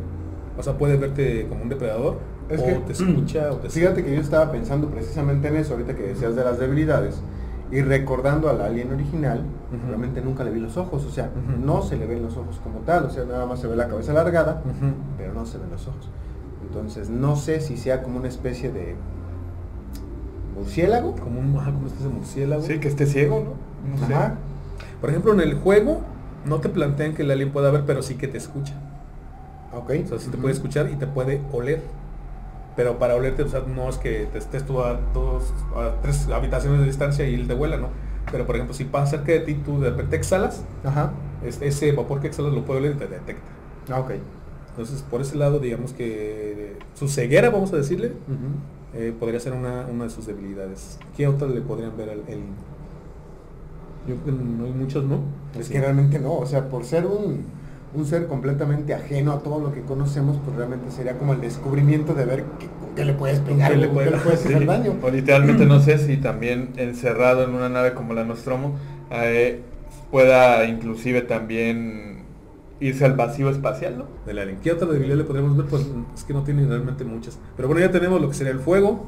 O 0.58 0.63
sea, 0.63 0.77
puede 0.77 0.98
verte 0.98 1.48
como 1.50 1.63
un 1.63 1.70
depredador, 1.70 2.17
Es 2.50 2.62
o 2.62 2.65
que- 2.65 2.74
te 2.74 2.93
escucha, 2.93 3.51
o 3.51 3.55
te 3.58 3.70
Fíjate 3.70 4.03
que 4.03 4.13
yo 4.15 4.22
estaba 4.22 4.51
pensando 4.51 4.88
precisamente 4.89 5.48
en 5.48 5.55
eso, 5.58 5.74
ahorita 5.74 5.96
que 5.96 6.03
decías 6.03 6.36
de 6.36 6.43
las 6.43 6.60
debilidades, 6.60 7.22
y 7.72 7.81
recordando 7.81 8.50
al 8.50 8.62
alien 8.62 8.91
original, 8.93 9.41
realmente 9.88 10.22
nunca 10.22 10.43
le 10.43 10.51
vi 10.51 10.60
los 10.60 10.75
ojos, 10.75 11.05
o 11.05 11.10
sea, 11.10 11.29
no 11.63 11.81
se 11.81 11.96
le 11.96 12.05
ven 12.05 12.22
los 12.22 12.36
ojos 12.36 12.60
como 12.62 12.79
tal, 12.79 13.05
o 13.05 13.10
sea, 13.10 13.24
nada 13.24 13.46
más 13.46 13.60
se 13.62 13.67
ve 13.67 13.75
la 13.77 13.88
cabeza 13.88 14.12
alargada, 14.12 14.62
pero 15.17 15.34
no 15.34 15.46
se 15.46 15.58
ven 15.58 15.70
los 15.72 15.88
ojos. 15.88 16.10
Entonces, 16.67 17.10
no 17.10 17.36
sé 17.38 17.62
si 17.62 17.77
sea 17.77 18.03
como 18.03 18.17
una 18.20 18.27
especie 18.27 18.72
de 18.72 18.96
murciélago. 20.62 21.15
Como 21.15 21.39
un 21.39 21.53
como 21.53 21.60
una 21.80 21.88
especie 21.88 22.08
de 22.08 22.13
murciélago. 22.13 22.62
Sí, 22.63 22.80
que 22.80 22.88
esté 22.88 23.06
ciego, 23.06 23.56
¿no? 23.86 24.00
No 24.00 24.08
sé. 24.08 24.13
Por 25.00 25.10
ejemplo, 25.10 25.34
en 25.34 25.39
el 25.41 25.56
juego 25.56 26.01
no 26.46 26.60
te 26.60 26.70
plantean 26.70 27.13
que 27.13 27.24
el 27.24 27.32
alien 27.32 27.51
pueda 27.51 27.72
ver, 27.72 27.84
pero 27.86 28.01
sí 28.01 28.15
que 28.15 28.27
te 28.27 28.38
escucha. 28.38 28.74
Ok. 29.74 29.91
O 30.06 30.08
sea, 30.08 30.20
sí 30.20 30.30
te 30.30 30.38
puede 30.38 30.53
escuchar 30.53 30.89
y 30.91 30.96
te 30.96 31.08
puede 31.08 31.41
oler. 31.51 31.82
Pero 32.75 33.00
para 33.00 33.15
olerte, 33.15 33.44
o 33.44 33.48
sea, 33.50 33.62
no 33.68 33.89
es 33.89 33.98
que 33.98 34.27
te 34.32 34.38
estés 34.38 34.65
tú 34.65 34.82
a, 34.82 35.00
dos, 35.13 35.53
a 35.75 36.01
tres 36.01 36.27
habitaciones 36.30 36.80
de 36.80 36.86
distancia 36.86 37.27
y 37.27 37.34
él 37.36 37.48
te 37.48 37.53
huela, 37.53 37.77
¿no? 37.77 37.89
Pero 38.32 38.46
por 38.46 38.56
ejemplo, 38.56 38.74
si 38.74 38.86
pasa 38.86 39.18
cerca 39.18 39.34
de 39.34 39.39
ti, 39.41 39.56
tú 39.56 39.82
de 39.82 39.89
repente 39.89 40.15
exhalas, 40.15 40.63
Ajá. 40.86 41.12
este- 41.44 41.68
ese 41.68 41.91
vapor 41.91 42.22
que 42.22 42.27
exhalas 42.27 42.53
lo 42.53 42.63
puede 42.63 42.80
oler 42.80 42.91
y 42.94 42.96
te 42.96 43.08
detecta. 43.08 43.41
Ah, 43.91 44.00
ok. 44.00 44.12
Entonces, 44.70 45.01
por 45.01 45.20
ese 45.22 45.36
lado, 45.36 45.60
digamos 45.60 45.91
que 45.91 46.77
su 46.94 47.10
ceguera, 47.10 47.50
vamos 47.50 47.74
a 47.74 47.77
decirle. 47.77 48.13
Eh, 48.93 49.13
podría 49.17 49.39
ser 49.39 49.53
una, 49.53 49.86
una 49.88 50.05
de 50.05 50.10
sus 50.10 50.25
debilidades. 50.27 51.00
¿Qué 51.15 51.27
otras 51.27 51.51
le 51.51 51.62
podrían 51.62 51.95
ver 51.98 52.10
al 52.10 52.24
el, 52.27 52.39
Yo 54.07 54.15
creo 54.17 54.38
que 54.38 54.43
no 54.43 54.65
hay 54.65 54.71
muchas, 54.71 55.03
¿no? 55.03 55.19
Es 55.57 55.69
que 55.69 55.79
realmente 55.79 56.19
no, 56.19 56.33
o 56.38 56.45
sea, 56.45 56.69
por 56.69 56.83
ser 56.86 57.05
un, 57.05 57.45
un 57.93 58.05
ser 58.05 58.27
completamente 58.27 58.93
ajeno 58.93 59.31
a 59.33 59.39
todo 59.39 59.60
lo 59.60 59.74
que 59.74 59.81
conocemos, 59.81 60.38
pues 60.43 60.55
realmente 60.57 60.89
sería 60.91 61.17
como 61.17 61.33
el 61.33 61.41
descubrimiento 61.41 62.13
de 62.15 62.25
ver 62.25 62.43
qué, 62.60 62.67
qué 62.95 63.05
le 63.05 63.13
puedes 63.13 63.39
pegar, 63.39 63.71
qué 63.71 63.77
le 63.77 63.88
qué 63.88 63.93
puede- 63.93 64.12
le 64.12 64.17
puedes 64.17 64.39
sí. 64.48 64.48
hacer 64.48 64.65
daño. 64.65 64.93
O 65.03 65.10
literalmente 65.10 65.65
no 65.65 65.79
sé 65.79 65.98
si 66.00 66.17
también 66.17 66.74
encerrado 66.77 67.43
en 67.43 67.53
una 67.53 67.69
nave 67.69 67.93
como 67.93 68.13
la 68.13 68.24
Nostromo 68.25 68.75
eh, 69.12 69.62
pueda 70.10 70.65
inclusive 70.65 71.21
también 71.21 72.11
irse 72.81 73.05
al 73.05 73.13
vacío 73.13 73.50
espacial, 73.50 73.97
¿no? 74.00 74.05
del 74.25 74.39
alien. 74.39 74.57
¿Qué 74.61 74.71
otra 74.71 74.88
debilidad 74.88 75.17
le 75.17 75.23
podríamos 75.23 75.55
ver? 75.55 75.67
Pues 75.67 75.85
es 76.15 76.23
que 76.23 76.33
no 76.33 76.43
tiene 76.43 76.65
realmente 76.65 77.05
muchas. 77.05 77.39
Pero 77.55 77.67
bueno, 77.67 77.79
ya 77.79 77.91
tenemos 77.91 78.19
lo 78.19 78.27
que 78.27 78.33
sería 78.33 78.51
el 78.51 78.59
fuego, 78.59 79.05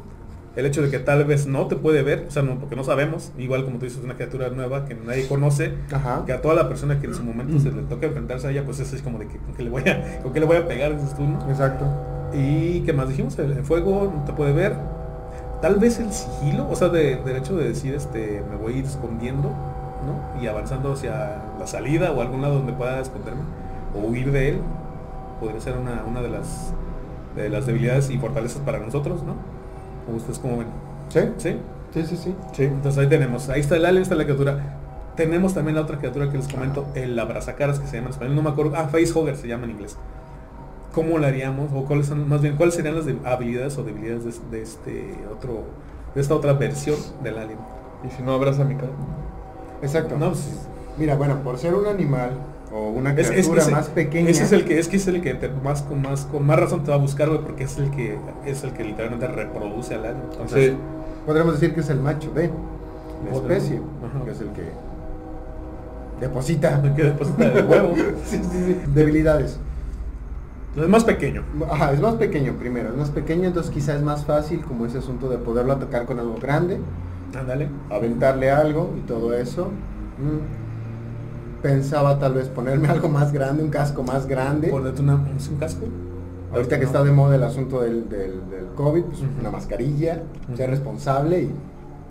el 0.56 0.65
hecho 0.68 0.84
de 0.84 0.92
que 0.92 1.00
tal 1.00 1.25
vez 1.25 1.48
no 1.48 1.65
te 1.68 1.75
puede 1.75 2.03
ver, 2.03 2.25
o 2.27 2.32
sea, 2.32 2.44
no, 2.44 2.60
porque 2.60 2.75
no 2.75 2.84
sabemos, 2.84 3.32
igual 3.38 3.65
como 3.65 3.80
tú 3.80 3.86
dices, 3.86 4.00
es 4.00 4.06
una 4.06 4.13
criatura 4.13 4.50
nueva 4.50 4.86
que 4.86 4.94
nadie 4.94 5.27
conoce, 5.27 5.74
Ajá. 5.92 6.24
que 6.25 6.34
a 6.34 6.42
toda 6.42 6.53
la 6.53 6.70
persona 6.70 7.00
que 7.00 7.08
en 7.08 7.15
su 7.15 7.24
momento 7.24 7.60
se 7.60 7.72
le 7.72 7.82
toca 7.82 8.06
enfrentarse 8.06 8.48
a 8.48 8.51
ella, 8.51 8.63
pues 8.63 8.80
eso 8.80 8.96
es 8.96 9.01
como 9.01 9.18
de 9.18 9.27
que 9.27 9.38
con 9.39 9.56
qué 9.56 9.63
le 9.63 9.72
voy 9.72 9.82
a, 9.89 10.22
con 10.22 10.32
qué 10.32 10.39
le 10.39 10.46
voy 10.46 10.58
a 10.58 10.68
pegar, 10.68 10.96
dices 10.96 11.15
tú, 11.15 11.24
¿no? 11.24 11.50
Exacto. 11.50 11.86
Y 12.34 12.82
qué 12.82 12.94
más 12.94 13.10
dijimos, 13.10 13.38
el, 13.39 13.51
el 13.53 13.63
fuego 13.63 14.12
no 14.15 14.24
te 14.25 14.34
puede 14.34 14.53
ver. 14.53 14.75
Tal 15.62 15.77
vez 15.77 16.00
el 16.00 16.12
sigilo, 16.12 16.68
o 16.70 16.75
sea, 16.75 16.89
de, 16.89 17.15
del 17.24 17.38
hecho 17.38 17.56
de 17.56 17.70
decir, 17.70 17.96
este, 17.96 18.44
me 18.51 18.58
voy 18.58 18.74
a 18.74 18.77
ir 18.77 18.86
escondiendo, 18.86 19.50
¿no? 20.06 20.42
Y 20.42 20.48
avanzando 20.48 20.94
hacia 20.94 21.42
la 21.58 21.65
salida 21.65 22.12
o 22.12 22.22
algún 22.22 22.42
lado 22.42 22.56
donde 22.56 22.74
pueda 22.74 23.00
esconderme, 23.00 23.42
o 23.96 24.00
huir 24.08 24.32
de 24.32 24.50
él, 24.50 24.62
podría 25.40 25.60
ser 25.62 25.78
una, 25.78 26.04
una 26.08 26.22
de 26.22 26.30
las 26.30 26.74
de 27.36 27.50
las 27.50 27.66
debilidades 27.66 28.10
y 28.12 28.18
fortalezas 28.20 28.62
para 28.62 28.78
nosotros, 28.80 29.24
¿no? 29.24 29.34
¿O 30.12 30.16
ustedes 30.18 30.38
cómo 30.40 30.58
ven? 30.58 30.68
¿Sí? 31.10 31.20
¿Sí? 31.38 31.58
Sí, 31.94 32.06
sí, 32.06 32.18
sí. 32.18 32.36
Sí. 32.54 32.64
Entonces 32.64 32.98
ahí 33.02 33.10
tenemos, 33.10 33.50
ahí 33.50 33.60
está 33.62 33.76
el 33.76 33.86
alien, 33.86 34.04
está 34.04 34.16
la 34.16 34.24
criatura. 34.26 34.78
Tenemos 35.16 35.54
también 35.54 35.76
la 35.76 35.82
otra 35.82 35.98
criatura 35.98 36.30
que 36.30 36.38
les 36.38 36.48
comento, 36.48 36.86
el 36.96 37.18
abrazacaras 37.20 37.80
que 37.80 37.88
se 37.88 37.96
llama 37.98 38.08
en 38.08 38.14
español, 38.14 38.36
no 38.36 38.42
me 38.44 38.50
acuerdo, 38.50 38.74
ah, 38.76 38.88
facehugger 38.88 39.36
se 39.38 39.48
llama 39.48 39.66
en 39.66 39.72
inglés. 39.72 39.98
¿Cómo 40.94 41.18
lo 41.18 41.26
haríamos? 41.26 41.72
O 41.74 41.86
cuáles 41.86 42.06
son, 42.08 42.28
más 42.30 42.42
bien, 42.42 42.56
cuáles 42.56 42.76
serían 42.76 42.96
las 42.96 43.06
de- 43.06 43.18
habilidades 43.26 43.78
o 43.80 43.84
debilidades 43.84 44.26
de, 44.52 44.58
de 44.58 44.64
este 44.64 45.16
otro, 45.32 45.64
de 46.14 46.22
esta 46.22 46.36
otra 46.36 46.54
versión 46.54 46.98
del 47.24 47.38
alien? 47.40 47.58
Y 48.08 48.12
si 48.12 48.22
no 48.22 48.34
abraza 48.34 48.64
mi 48.64 48.76
cara. 48.76 48.92
Exacto. 49.82 50.18
No, 50.18 50.30
pues, 50.30 50.68
Mira, 50.98 51.16
bueno, 51.16 51.38
por 51.44 51.58
ser 51.58 51.74
un 51.74 51.88
animal 51.88 52.32
o 52.74 52.89
una 52.89 53.12
es, 53.12 53.20
es- 53.20 53.30
criatura 53.30 53.62
ese- 53.62 53.72
más 53.72 53.88
pequeña. 53.89 54.30
Ese 54.30 54.44
es 54.44 54.51
el 54.51 54.65
que, 54.65 54.80
es 54.80 54.88
que 54.88 54.98
es 54.98 55.08
el 55.08 55.22
que 55.22 55.34
te- 55.36 55.50
más 55.50 55.82
con 55.84 56.01
más 56.01 56.25
con 56.25 56.46
más 56.46 56.60
razón 56.60 56.84
te 56.84 56.89
va 56.92 56.96
a 56.98 57.00
buscar, 57.00 57.30
güey, 57.30 57.42
porque 57.42 57.63
es 57.65 57.77
el 57.77 57.92
que 57.92 58.18
es 58.46 58.63
el 58.63 58.72
que 58.74 58.84
literalmente 58.84 59.27
reproduce 59.27 59.94
al 59.96 60.06
alien. 60.06 60.24
Entonces, 60.32 60.72
Sí. 60.72 60.77
Podríamos 61.25 61.53
decir 61.53 61.74
que 61.74 61.80
es 61.80 61.89
el 61.89 62.00
macho 62.01 62.32
de 62.32 62.50
la 63.25 63.32
especie, 63.32 63.77
ajá. 64.03 64.25
que 64.25 64.32
es 64.32 64.42
el 64.42 64.50
que 64.50 64.63
deposita 66.20 66.82
el 66.84 66.94
que 66.96 67.03
deposita 67.03 67.46
el 67.46 67.65
huevo. 67.65 67.94
Sí, 68.25 68.38
sí, 68.44 68.63
sí. 68.65 68.77
debilidades. 68.94 69.60
Es 70.75 70.88
más 70.89 71.03
pequeño. 71.03 71.44
Ajá, 71.70 71.94
es 71.94 72.01
más 72.01 72.15
pequeño 72.15 72.53
primero, 72.53 72.89
es 72.89 72.96
más 72.96 73.12
pequeño, 73.12 73.46
entonces 73.48 73.72
quizás 73.72 73.98
es 73.98 74.01
más 74.01 74.25
fácil 74.25 74.62
como 74.62 74.86
ese 74.88 74.98
asunto 74.98 75.30
de 75.30 75.38
poderlo 75.38 75.74
atacar 75.74 76.06
con 76.06 76.18
algo 76.20 76.36
grande, 76.42 76.80
Ándale. 77.39 77.70
aventarle 77.92 78.50
algo 78.50 78.92
y 78.98 79.01
todo 79.01 79.34
eso. 79.36 79.68
Mm. 80.18 80.62
Pensaba 81.63 82.20
tal 82.20 82.34
vez 82.36 82.50
ponerme 82.50 82.88
algo 82.89 83.10
más 83.10 83.32
grande, 83.34 83.63
un 83.63 83.70
casco 83.72 84.03
más 84.03 84.27
grande. 84.27 84.67
Ponerte 84.67 85.01
una, 85.01 85.15
un, 85.15 85.58
casco. 85.60 85.86
Ahorita 86.51 86.75
que 86.77 86.84
No. 86.84 86.88
está 86.91 87.03
de 87.03 87.12
moda 87.12 87.36
el 87.36 87.43
asunto 87.43 87.82
del, 87.82 88.08
del, 88.10 88.48
del 88.51 88.65
COVID, 88.75 89.03
pues 89.05 89.20
Ujú. 89.22 89.27
una 89.39 89.50
mascarilla, 89.50 90.22
ser 90.55 90.67
Ujú. 90.70 90.72
responsable 90.72 91.41
y 91.41 91.51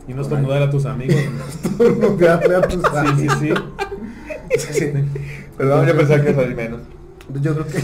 Y 0.08 0.14
no 0.14 0.22
estornudar 0.22 0.62
a 0.62 0.70
tus 0.70 0.84
amigos. 0.86 1.14
turnudearle 1.78 2.56
a 2.56 2.62
tus 2.62 2.82
sí, 2.82 3.28
sí, 3.28 3.28
sí. 4.58 4.72
Sí. 4.72 4.92
Perdón, 5.56 5.86
yo 5.86 5.96
pensaba 5.96 6.22
que 6.24 6.34
salí 6.34 6.54
menos. 6.54 6.80
Yo 7.40 7.54
creo 7.54 7.66
que 7.66 7.78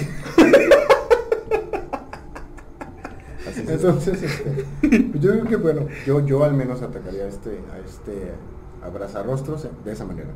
Así 3.48 3.60
entonces 3.66 4.22
este, 4.22 4.64
pues 4.82 5.22
yo 5.22 5.30
creo 5.32 5.44
que 5.44 5.56
bueno, 5.56 5.86
yo 6.06 6.24
yo 6.26 6.44
al 6.44 6.54
menos 6.54 6.82
atacaría 6.82 7.24
a 7.24 7.28
este 7.28 7.60
a 7.72 7.78
este 7.78 8.32
abrazarrostros 8.84 9.66
de 9.84 9.92
esa 9.92 10.04
manera. 10.04 10.28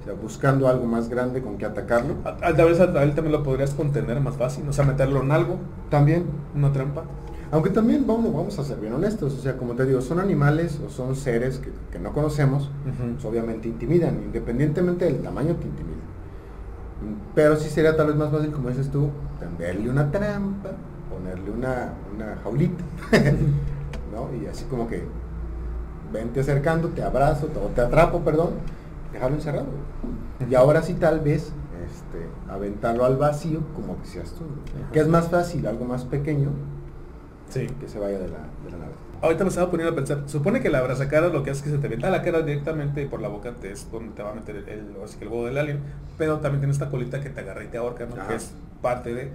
O 0.00 0.04
sea, 0.04 0.14
buscando 0.14 0.68
algo 0.68 0.86
más 0.86 1.08
grande 1.08 1.42
con 1.42 1.56
que 1.58 1.64
atacarlo. 1.66 2.14
A, 2.24 2.36
tal 2.36 2.68
vez 2.68 2.80
a, 2.80 2.84
a 2.84 3.02
él 3.02 3.14
también 3.14 3.32
lo 3.32 3.42
podrías 3.42 3.74
contener 3.74 4.20
más 4.20 4.36
fácil, 4.36 4.68
o 4.68 4.72
sea, 4.72 4.84
meterlo 4.84 5.22
en 5.22 5.32
algo, 5.32 5.58
También, 5.90 6.26
una 6.54 6.72
trampa. 6.72 7.04
aunque 7.50 7.70
también 7.70 8.06
vamos, 8.06 8.32
vamos 8.34 8.58
a 8.58 8.64
ser 8.64 8.78
bien 8.78 8.92
honestos, 8.92 9.34
o 9.34 9.40
sea, 9.40 9.56
como 9.56 9.74
te 9.74 9.86
digo, 9.86 10.00
son 10.02 10.20
animales 10.20 10.80
o 10.86 10.90
son 10.90 11.16
seres 11.16 11.58
que, 11.58 11.70
que 11.90 11.98
no 11.98 12.12
conocemos, 12.12 12.70
pues 13.14 13.24
obviamente 13.24 13.68
intimidan, 13.68 14.22
independientemente 14.22 15.06
del 15.06 15.22
tamaño 15.22 15.58
que 15.58 15.66
intimidan. 15.66 15.98
Pero 17.34 17.56
sí 17.56 17.70
sería 17.70 17.96
tal 17.96 18.08
vez 18.08 18.16
más 18.16 18.30
fácil, 18.30 18.50
como 18.50 18.68
dices 18.68 18.90
tú, 18.90 19.08
tenderle 19.38 19.88
una 19.88 20.10
trampa, 20.10 20.70
ponerle 21.08 21.50
una, 21.50 21.92
una 22.14 22.36
jaulita 22.42 22.84
¿no? 24.12 24.28
Y 24.42 24.46
así 24.46 24.64
como 24.64 24.88
que 24.88 25.04
vente 26.12 26.40
acercando, 26.40 26.88
te 26.88 27.02
abrazo, 27.02 27.46
te- 27.46 27.58
o 27.58 27.66
te 27.68 27.80
atrapo, 27.80 28.20
perdón, 28.20 28.50
dejarlo 29.12 29.36
encerrado. 29.36 29.66
Y 30.48 30.54
ahora 30.54 30.82
sí 30.82 30.94
tal 30.94 31.20
vez 31.20 31.52
este, 31.86 32.26
aventarlo 32.52 33.04
al 33.04 33.16
vacío, 33.16 33.60
como 33.74 33.96
decías 33.96 34.32
tú, 34.32 34.44
que 34.92 35.00
es 35.00 35.08
más 35.08 35.28
fácil, 35.28 35.66
algo 35.66 35.84
más 35.84 36.04
pequeño, 36.04 36.50
Sí. 37.48 37.66
que 37.80 37.88
se 37.88 37.98
vaya 37.98 38.18
de 38.18 38.28
la, 38.28 38.38
de 38.64 38.70
la 38.70 38.78
nave. 38.78 38.92
Ahorita 39.22 39.42
me 39.42 39.48
estaba 39.48 39.70
poniendo 39.70 39.92
a 39.92 39.96
pensar, 39.96 40.22
supone 40.26 40.60
que 40.60 40.68
la 40.70 40.78
abrazacara 40.78 41.28
lo 41.28 41.42
que 41.42 41.50
hace 41.50 41.60
es 41.60 41.64
que 41.64 41.70
se 41.70 41.78
te 41.78 41.88
meta 41.88 42.08
la 42.10 42.22
cara 42.22 42.42
directamente 42.42 43.04
por 43.06 43.20
la 43.20 43.28
boca, 43.28 43.52
te- 43.60 43.72
es 43.72 43.90
donde 43.90 44.12
te 44.14 44.22
va 44.22 44.30
a 44.30 44.34
meter 44.34 44.56
el, 44.56 44.68
el, 44.68 44.96
así 45.02 45.18
que 45.18 45.24
el 45.24 45.30
huevo 45.30 45.46
del 45.46 45.58
alien, 45.58 45.80
pero 46.18 46.38
también 46.38 46.60
tiene 46.60 46.72
esta 46.72 46.88
colita 46.88 47.20
que 47.20 47.30
te 47.30 47.40
agarra 47.40 47.64
y 47.64 47.68
te 47.68 47.78
ahorca, 47.78 48.06
¿no? 48.06 48.14
Que 48.28 48.34
es 48.34 48.52
parte 48.82 49.14
de... 49.14 49.32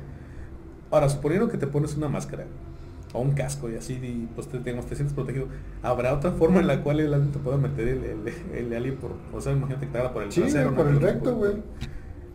Ahora, 0.91 1.09
suponiendo 1.09 1.49
que 1.49 1.57
te 1.57 1.65
pones 1.67 1.97
una 1.97 2.07
máscara 2.07 2.45
o 3.13 3.21
un 3.21 3.31
casco 3.31 3.69
y 3.69 3.75
así, 3.75 3.93
y, 3.93 4.27
pues 4.35 4.47
te, 4.47 4.57
digamos, 4.59 4.87
te 4.87 4.95
sientes 4.95 5.13
protegido, 5.13 5.47
¿habrá 5.81 6.13
otra 6.13 6.31
forma 6.31 6.59
en 6.59 6.67
la 6.67 6.81
cual 6.81 6.99
el 6.99 7.13
alien 7.13 7.31
te 7.31 7.39
pueda 7.39 7.57
meter 7.57 7.87
el, 7.87 8.03
el, 8.03 8.33
el 8.57 8.73
alien 8.73 8.97
por, 8.97 9.11
o 9.33 9.39
sea, 9.39 9.53
imagínate 9.53 9.87
que 9.87 9.91
te 9.97 10.09
por 10.09 10.23
el 10.23 10.31
Sí, 10.31 10.41
trasero, 10.41 10.71
¿no? 10.71 10.77
por 10.77 10.87
el 10.87 10.99
recto, 10.99 11.23
por- 11.35 11.35
güey. 11.35 11.63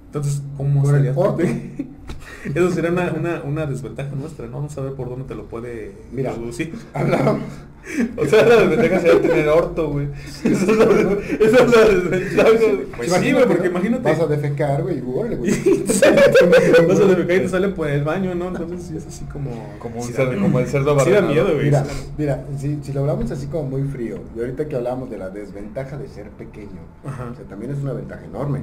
Entonces, 0.08 0.42
¿cómo 0.56 0.82
Por 0.82 0.94
el 0.96 1.14
sería? 1.14 1.14
Eso 2.54 2.70
sería 2.70 2.90
una, 2.90 3.12
una, 3.12 3.42
una 3.42 3.66
desventaja 3.66 4.10
nuestra, 4.14 4.46
¿no? 4.46 4.62
No 4.62 4.70
saber 4.70 4.92
por 4.92 5.08
dónde 5.08 5.26
te 5.26 5.34
lo 5.34 5.44
puede 5.46 5.92
Mira. 6.12 6.32
producir. 6.32 6.72
Hablábamos, 6.94 7.42
O 8.16 8.26
sea, 8.26 8.46
la 8.46 8.56
desventaja 8.56 9.00
sería 9.00 9.22
tener 9.22 9.48
orto, 9.48 9.90
güey. 9.90 10.08
Esa 10.44 10.48
es 10.50 10.76
la, 10.76 10.84
esa 10.84 11.64
es 11.64 11.70
la 11.70 11.84
desventaja. 11.84 12.50
Pues 12.96 13.12
sí, 13.12 13.32
güey, 13.32 13.46
porque 13.46 13.66
imagínate. 13.68 14.02
Vas 14.02 14.20
a 14.20 14.26
defecar, 14.26 14.82
güey, 14.82 14.98
y 14.98 15.00
güey. 15.00 15.34
Vas 15.86 17.00
a 17.00 17.04
defecar 17.06 17.36
y 17.36 17.40
te 17.40 17.48
sale 17.48 17.68
por 17.68 17.88
el 17.88 18.04
baño, 18.04 18.34
¿no? 18.34 18.48
Entonces 18.48 18.82
sí 18.82 18.96
es 18.96 19.06
así 19.06 19.24
como... 19.26 19.50
Como, 19.78 19.96
un 20.00 20.02
sí 20.02 20.12
cerdo- 20.12 20.34
da- 20.34 20.40
como 20.42 20.58
el 20.60 20.66
cerdo 20.66 21.00
Sí 21.00 21.10
da 21.10 21.22
miedo, 21.22 21.52
güey. 21.54 21.64
Mira, 21.66 21.84
mira, 22.18 22.44
si, 22.58 22.78
si 22.82 22.92
lo 22.92 23.00
hablamos 23.00 23.30
así 23.30 23.46
como 23.46 23.70
muy 23.70 23.82
frío, 23.84 24.18
y 24.36 24.40
ahorita 24.40 24.68
que 24.68 24.76
hablábamos 24.76 25.10
de 25.10 25.18
la 25.18 25.30
desventaja 25.30 25.96
de 25.96 26.08
ser 26.08 26.28
pequeño, 26.30 26.80
Ajá. 27.06 27.30
o 27.32 27.34
sea, 27.34 27.44
también 27.46 27.72
es 27.72 27.78
una 27.78 27.92
ventaja 27.94 28.24
enorme, 28.24 28.60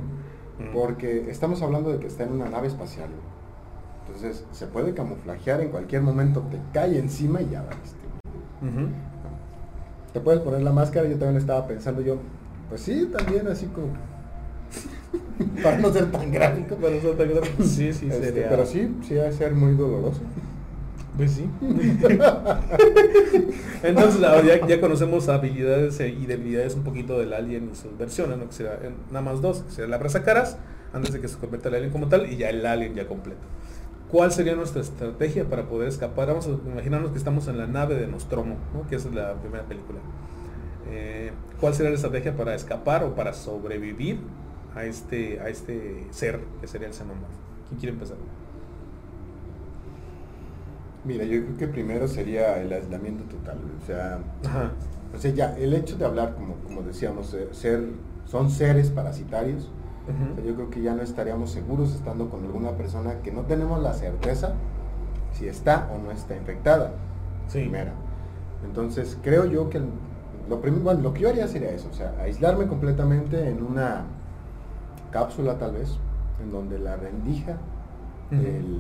Mm. 0.58 0.74
porque 0.74 1.30
estamos 1.30 1.62
hablando 1.62 1.92
de 1.92 2.00
que 2.00 2.08
está 2.08 2.24
en 2.24 2.34
una 2.34 2.50
nave 2.50 2.68
espacial. 2.68 3.10
Entonces, 4.08 4.46
se 4.52 4.68
puede 4.68 4.94
camuflajear 4.94 5.62
en 5.62 5.70
cualquier 5.70 6.02
momento, 6.02 6.42
te 6.52 6.60
cae 6.74 6.98
encima 7.00 7.42
y 7.42 7.50
ya 7.50 7.64
valiste. 7.64 8.06
Te 10.14 10.20
puedes 10.22 10.42
poner 10.42 10.62
la 10.62 10.72
máscara, 10.72 11.08
yo 11.08 11.18
también 11.18 11.38
estaba 11.38 11.68
pensando 11.68 12.02
yo, 12.02 12.18
pues 12.70 12.82
sí, 12.82 13.10
también 13.12 13.48
así 13.48 13.66
como... 13.68 13.88
para 15.64 15.78
no 15.78 15.92
ser 15.92 16.12
tan 16.12 16.32
gráfico, 16.32 16.76
Para 16.76 17.00
ser 17.02 17.18
tan 17.18 17.30
grande. 17.30 17.52
Sí, 17.64 17.92
sí, 17.94 18.08
Este, 18.08 18.26
sería... 18.26 18.50
Pero 18.50 18.66
sí, 18.66 18.96
sí 19.06 19.16
va 19.16 19.28
a 19.28 19.32
ser 19.32 19.54
muy 19.54 19.76
doloroso. 19.76 20.22
Pues 21.18 21.32
sí. 21.32 21.50
Entonces 23.84 24.20
ya, 24.22 24.68
ya 24.68 24.82
conocemos 24.82 25.30
habilidades 25.30 26.00
e- 26.00 26.10
y 26.10 26.26
debilidades 26.26 26.76
un 26.76 26.84
poquito 26.84 27.20
del 27.20 27.34
alien 27.34 27.70
y 27.72 27.76
sus 27.76 27.98
versiones, 27.98 28.38
¿no? 28.38 28.48
Que 28.48 28.54
será 28.54 28.80
en- 28.84 28.96
nada 29.08 29.22
más 29.22 29.42
dos, 29.42 29.60
que 29.62 29.72
será 29.72 29.88
la 29.88 30.00
caras 30.24 30.58
antes 30.94 31.14
de 31.14 31.22
que 31.22 31.28
se 31.28 31.38
convierta 31.38 31.70
el 31.70 31.76
alien 31.76 31.92
como 31.92 32.08
tal 32.08 32.32
y 32.32 32.38
ya 32.38 32.50
el 32.50 32.66
alien 32.66 32.96
ya 32.96 33.08
completo. 33.08 33.42
¿Cuál 34.12 34.32
sería 34.32 34.56
nuestra 34.56 34.82
estrategia 34.82 35.46
para 35.46 35.68
poder 35.68 35.90
escapar? 35.90 36.28
Vamos 36.28 36.48
a 36.48 36.70
imaginarnos 36.70 37.12
que 37.12 37.18
estamos 37.18 37.48
en 37.48 37.58
la 37.58 37.68
nave 37.68 37.96
de 37.96 38.08
Nostromo, 38.08 38.58
¿no? 38.74 38.88
que 38.88 38.96
esa 38.96 39.10
es 39.10 39.16
la 39.16 39.34
primera 39.36 39.64
película. 39.66 40.00
Eh, 40.92 41.32
¿Cuál 41.60 41.74
sería 41.74 41.90
la 41.90 41.96
estrategia 41.96 42.36
para 42.36 42.56
escapar 42.56 43.04
o 43.04 43.16
para 43.16 43.34
sobrevivir 43.34 44.20
a 44.76 44.86
este, 44.86 45.40
a 45.40 45.50
este 45.50 46.06
ser 46.12 46.40
que 46.62 46.68
sería 46.68 46.88
el 46.88 46.94
xenomorfo? 46.94 47.26
¿Quién 47.68 47.80
quiere 47.80 47.94
empezar? 47.94 48.18
Mira, 51.06 51.24
yo 51.24 51.44
creo 51.44 51.58
que 51.58 51.68
primero 51.68 52.08
sería 52.08 52.60
el 52.62 52.74
aislamiento 52.74 53.24
total, 53.26 53.58
o 53.82 53.86
sea, 53.86 54.20
Ajá. 54.46 54.72
o 55.14 55.20
sea, 55.20 55.32
ya 55.32 55.56
el 55.58 55.74
hecho 55.74 55.98
de 55.98 56.06
hablar, 56.06 56.34
como, 56.36 56.56
como 56.64 56.82
decíamos, 56.82 57.34
eh, 57.34 57.50
ser, 57.52 57.84
son 58.26 58.50
seres 58.50 58.90
parasitarios, 58.90 59.70
o 60.08 60.36
sea, 60.36 60.44
yo 60.44 60.56
creo 60.56 60.70
que 60.70 60.82
ya 60.82 60.94
no 60.94 61.02
estaríamos 61.02 61.52
seguros 61.52 61.94
estando 61.94 62.30
con 62.30 62.44
alguna 62.44 62.72
persona 62.72 63.22
que 63.24 63.32
no 63.32 63.42
tenemos 63.42 63.82
la 63.82 63.94
certeza 63.94 64.54
si 65.32 65.48
está 65.48 65.90
o 65.94 65.98
no 65.98 66.12
está 66.12 66.36
infectada. 66.36 66.92
Sí. 67.48 67.62
Primera. 67.62 67.94
Entonces, 68.64 69.18
creo 69.24 69.46
yo 69.46 69.70
que 69.70 69.80
lo, 69.80 70.58
bueno, 70.58 71.02
lo 71.02 71.14
que 71.14 71.22
yo 71.22 71.30
haría 71.30 71.48
sería 71.48 71.72
eso, 71.72 71.90
o 71.92 71.94
sea, 71.94 72.14
aislarme 72.22 72.68
completamente 72.68 73.50
en 73.50 73.64
una 73.64 74.04
cápsula 75.12 75.58
tal 75.58 75.74
vez, 75.74 75.98
en 76.42 76.52
donde 76.52 76.80
la 76.80 76.96
rendija 76.96 77.58
del... 78.32 78.80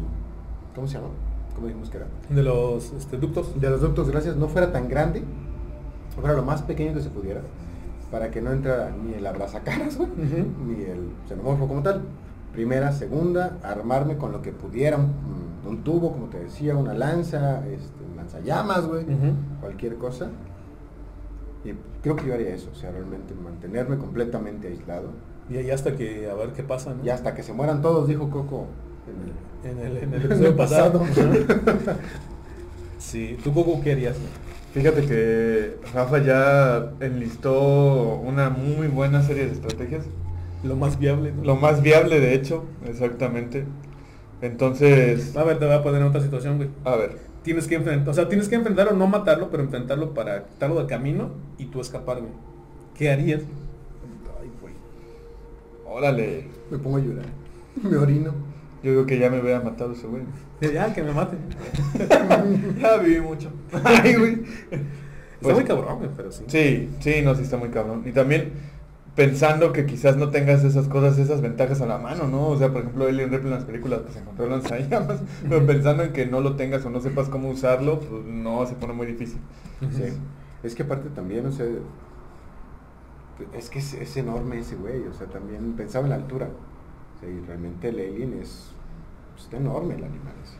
¿Cómo 0.74 0.88
se 0.88 0.96
llama? 0.96 1.10
¿Cómo 1.56 1.68
dijimos 1.68 1.90
que 1.90 1.98
era? 1.98 2.08
De 2.30 2.44
los 2.44 2.92
este, 2.94 3.18
ductos. 3.18 3.60
de 3.60 3.70
los 3.70 3.82
ductos 3.82 4.10
gracias 4.10 4.36
no 4.36 4.48
fuera 4.48 4.72
tan 4.72 4.90
grande, 4.90 5.24
fuera 6.20 6.36
lo 6.36 6.44
más 6.44 6.62
pequeño 6.62 6.94
que 6.94 7.02
se 7.02 7.10
pudiera, 7.10 7.42
para 8.12 8.30
que 8.32 8.42
no 8.42 8.52
entrara 8.52 8.92
ni 8.92 9.14
el 9.14 9.26
abrazacaras, 9.26 9.98
güey, 9.98 10.10
Ujú. 10.10 10.64
ni 10.68 10.84
el 10.84 11.10
xenomorfo 11.28 11.68
como 11.68 11.82
tal. 11.82 12.02
Primera, 12.54 12.92
segunda, 12.94 13.58
armarme 13.64 14.18
con 14.18 14.32
lo 14.32 14.42
que 14.42 14.52
pudiera, 14.54 14.96
un, 14.98 15.12
un 15.68 15.84
tubo, 15.84 16.12
como 16.14 16.28
te 16.28 16.40
decía, 16.40 16.76
una 16.78 16.94
lanza, 16.94 17.66
este, 17.68 18.00
lanzallamas, 18.16 18.88
güey, 18.88 19.06
cualquier 19.60 19.96
cosa. 19.96 20.28
Y 21.66 21.74
creo 22.02 22.16
que 22.16 22.28
yo 22.28 22.34
haría 22.34 22.54
eso, 22.54 22.70
o 22.72 22.76
sea, 22.76 22.92
realmente 22.92 23.34
mantenerme 23.34 23.98
completamente 23.98 24.68
aislado. 24.70 25.10
Y 25.50 25.58
ahí 25.58 25.70
hasta 25.70 25.96
que 25.96 26.30
a 26.30 26.34
ver 26.34 26.54
qué 26.54 26.64
pasa, 26.64 26.94
¿no? 26.94 27.04
Y 27.04 27.10
hasta 27.10 27.34
que 27.34 27.44
se 27.44 27.52
mueran 27.54 27.82
todos, 27.82 28.08
dijo 28.08 28.30
Coco. 28.30 28.68
En 29.08 29.22
el- 29.30 29.46
En 29.72 29.80
el, 29.80 29.98
en 29.98 30.14
el 30.14 30.22
En 30.22 30.26
episodio 30.28 30.56
pasado. 30.56 31.00
pasado. 31.00 31.34
sí, 33.00 33.38
¿tú 33.44 33.54
Coco 33.54 33.82
qué 33.84 33.94
harías? 33.94 34.16
Fíjate 34.74 35.06
que 35.06 35.78
Rafa 35.94 36.20
ya 36.20 36.92
enlistó 37.00 38.16
una 38.18 38.50
muy 38.50 38.88
buena 38.88 39.24
serie 39.24 39.46
de 39.46 39.54
estrategias. 39.54 40.04
Lo 40.64 40.76
más 40.76 41.00
viable, 41.00 41.32
¿no? 41.32 41.44
Lo 41.44 41.56
más 41.56 41.82
viable, 41.82 42.20
de 42.20 42.34
hecho, 42.34 42.66
exactamente. 42.88 43.66
Entonces, 44.42 45.36
A 45.36 45.44
ver, 45.44 45.60
te 45.60 45.66
voy 45.66 45.76
a 45.76 45.82
poner 45.84 46.02
en 46.02 46.08
otra 46.08 46.22
situación, 46.22 46.58
güey. 46.58 46.70
a 46.84 46.96
ver, 46.96 47.18
Tienes 47.44 47.68
que 47.68 47.76
enfrentar, 47.76 48.10
o 48.10 48.14
sea, 48.14 48.28
tienes 48.28 48.50
que 48.50 48.56
enfrentarlo, 48.56 48.94
no 48.94 49.06
matarlo, 49.08 49.50
pero 49.52 49.62
enfrentarlo 49.62 50.14
para 50.16 50.46
quitarlo 50.46 50.78
del 50.78 50.88
camino 50.88 51.30
y 51.60 51.66
tú 51.66 51.80
escapar, 51.80 52.18
güey. 52.18 52.32
¿Qué 52.98 53.12
harías? 53.12 53.42
Ay, 54.42 54.50
güey. 54.62 54.74
órale. 55.88 56.48
Me 56.72 56.78
pongo 56.80 56.98
a 56.98 57.02
llorar. 57.02 57.26
Me 57.84 57.98
orino. 57.98 58.34
Yo 58.86 58.92
creo 58.92 59.06
que 59.08 59.18
ya 59.18 59.32
me 59.32 59.42
hubiera 59.42 59.60
matado 59.62 59.94
ese 59.94 60.06
güey. 60.06 60.22
Ya, 60.62 60.94
que 60.94 61.02
me 61.02 61.12
maten. 61.12 61.40
ya 62.80 62.98
viví 62.98 63.20
mucho. 63.20 63.50
Ay, 63.84 64.14
güey. 64.14 64.34
Está 64.70 64.78
Pues- 65.42 65.56
muy 65.56 65.64
cabrón, 65.64 65.98
güey, 65.98 66.12
pero 66.16 66.32
sí. 66.32 66.44
Sí, 66.46 66.90
sí, 67.00 67.22
no, 67.24 67.34
sí 67.34 67.42
está 67.42 67.58
muy 67.58 67.70
cabrón. 67.70 68.04
Y 68.06 68.12
también 68.12 68.52
pensando 69.16 69.74
que 69.74 69.88
quizás 69.88 70.18
no 70.18 70.30
tengas 70.30 70.64
esas 70.64 70.88
cosas, 70.88 71.18
esas 71.18 71.42
ventajas 71.42 71.82
a 71.82 71.88
la 71.88 71.98
mano, 71.98 72.28
¿no? 72.28 72.50
O 72.50 72.58
sea, 72.60 72.72
por 72.72 72.82
ejemplo, 72.84 73.08
Alien 73.08 73.32
Ripley 73.32 73.52
en 73.52 73.56
las 73.58 73.66
películas 73.66 74.02
pues 74.04 74.18
encontró 74.18 74.48
lanzallamas, 74.48 75.20
pero 75.50 75.66
pensando 75.66 76.04
en 76.04 76.14
que 76.14 76.28
no 76.28 76.42
lo 76.42 76.56
tengas 76.56 76.86
o 76.86 76.92
no 76.92 77.00
sepas 77.02 77.28
cómo 77.30 77.50
usarlo, 77.50 78.00
pues 78.02 78.24
no, 78.26 78.68
se 78.68 78.76
pone 78.76 78.94
muy 78.94 79.08
difícil. 79.08 79.40
Sí. 79.92 80.04
Es 80.62 80.76
que 80.76 80.84
aparte 80.84 81.10
también, 81.10 81.46
o 81.48 81.52
sea, 81.52 81.66
es 83.54 83.70
que 83.70 83.80
es, 83.80 83.94
es 83.96 84.16
enorme 84.18 84.60
ese 84.60 84.76
güey, 84.76 85.08
o 85.08 85.14
sea, 85.14 85.26
también 85.28 85.74
pensaba 85.74 86.06
en 86.06 86.10
la 86.12 86.16
altura. 86.18 86.50
O 87.16 87.20
sea, 87.20 87.30
y 87.30 87.40
realmente 87.48 87.90
el 87.90 87.96
alien 88.00 88.38
es, 88.42 88.75
está 89.38 89.58
enorme 89.58 89.96
el 89.96 90.04
animal 90.04 90.34
ese. 90.44 90.56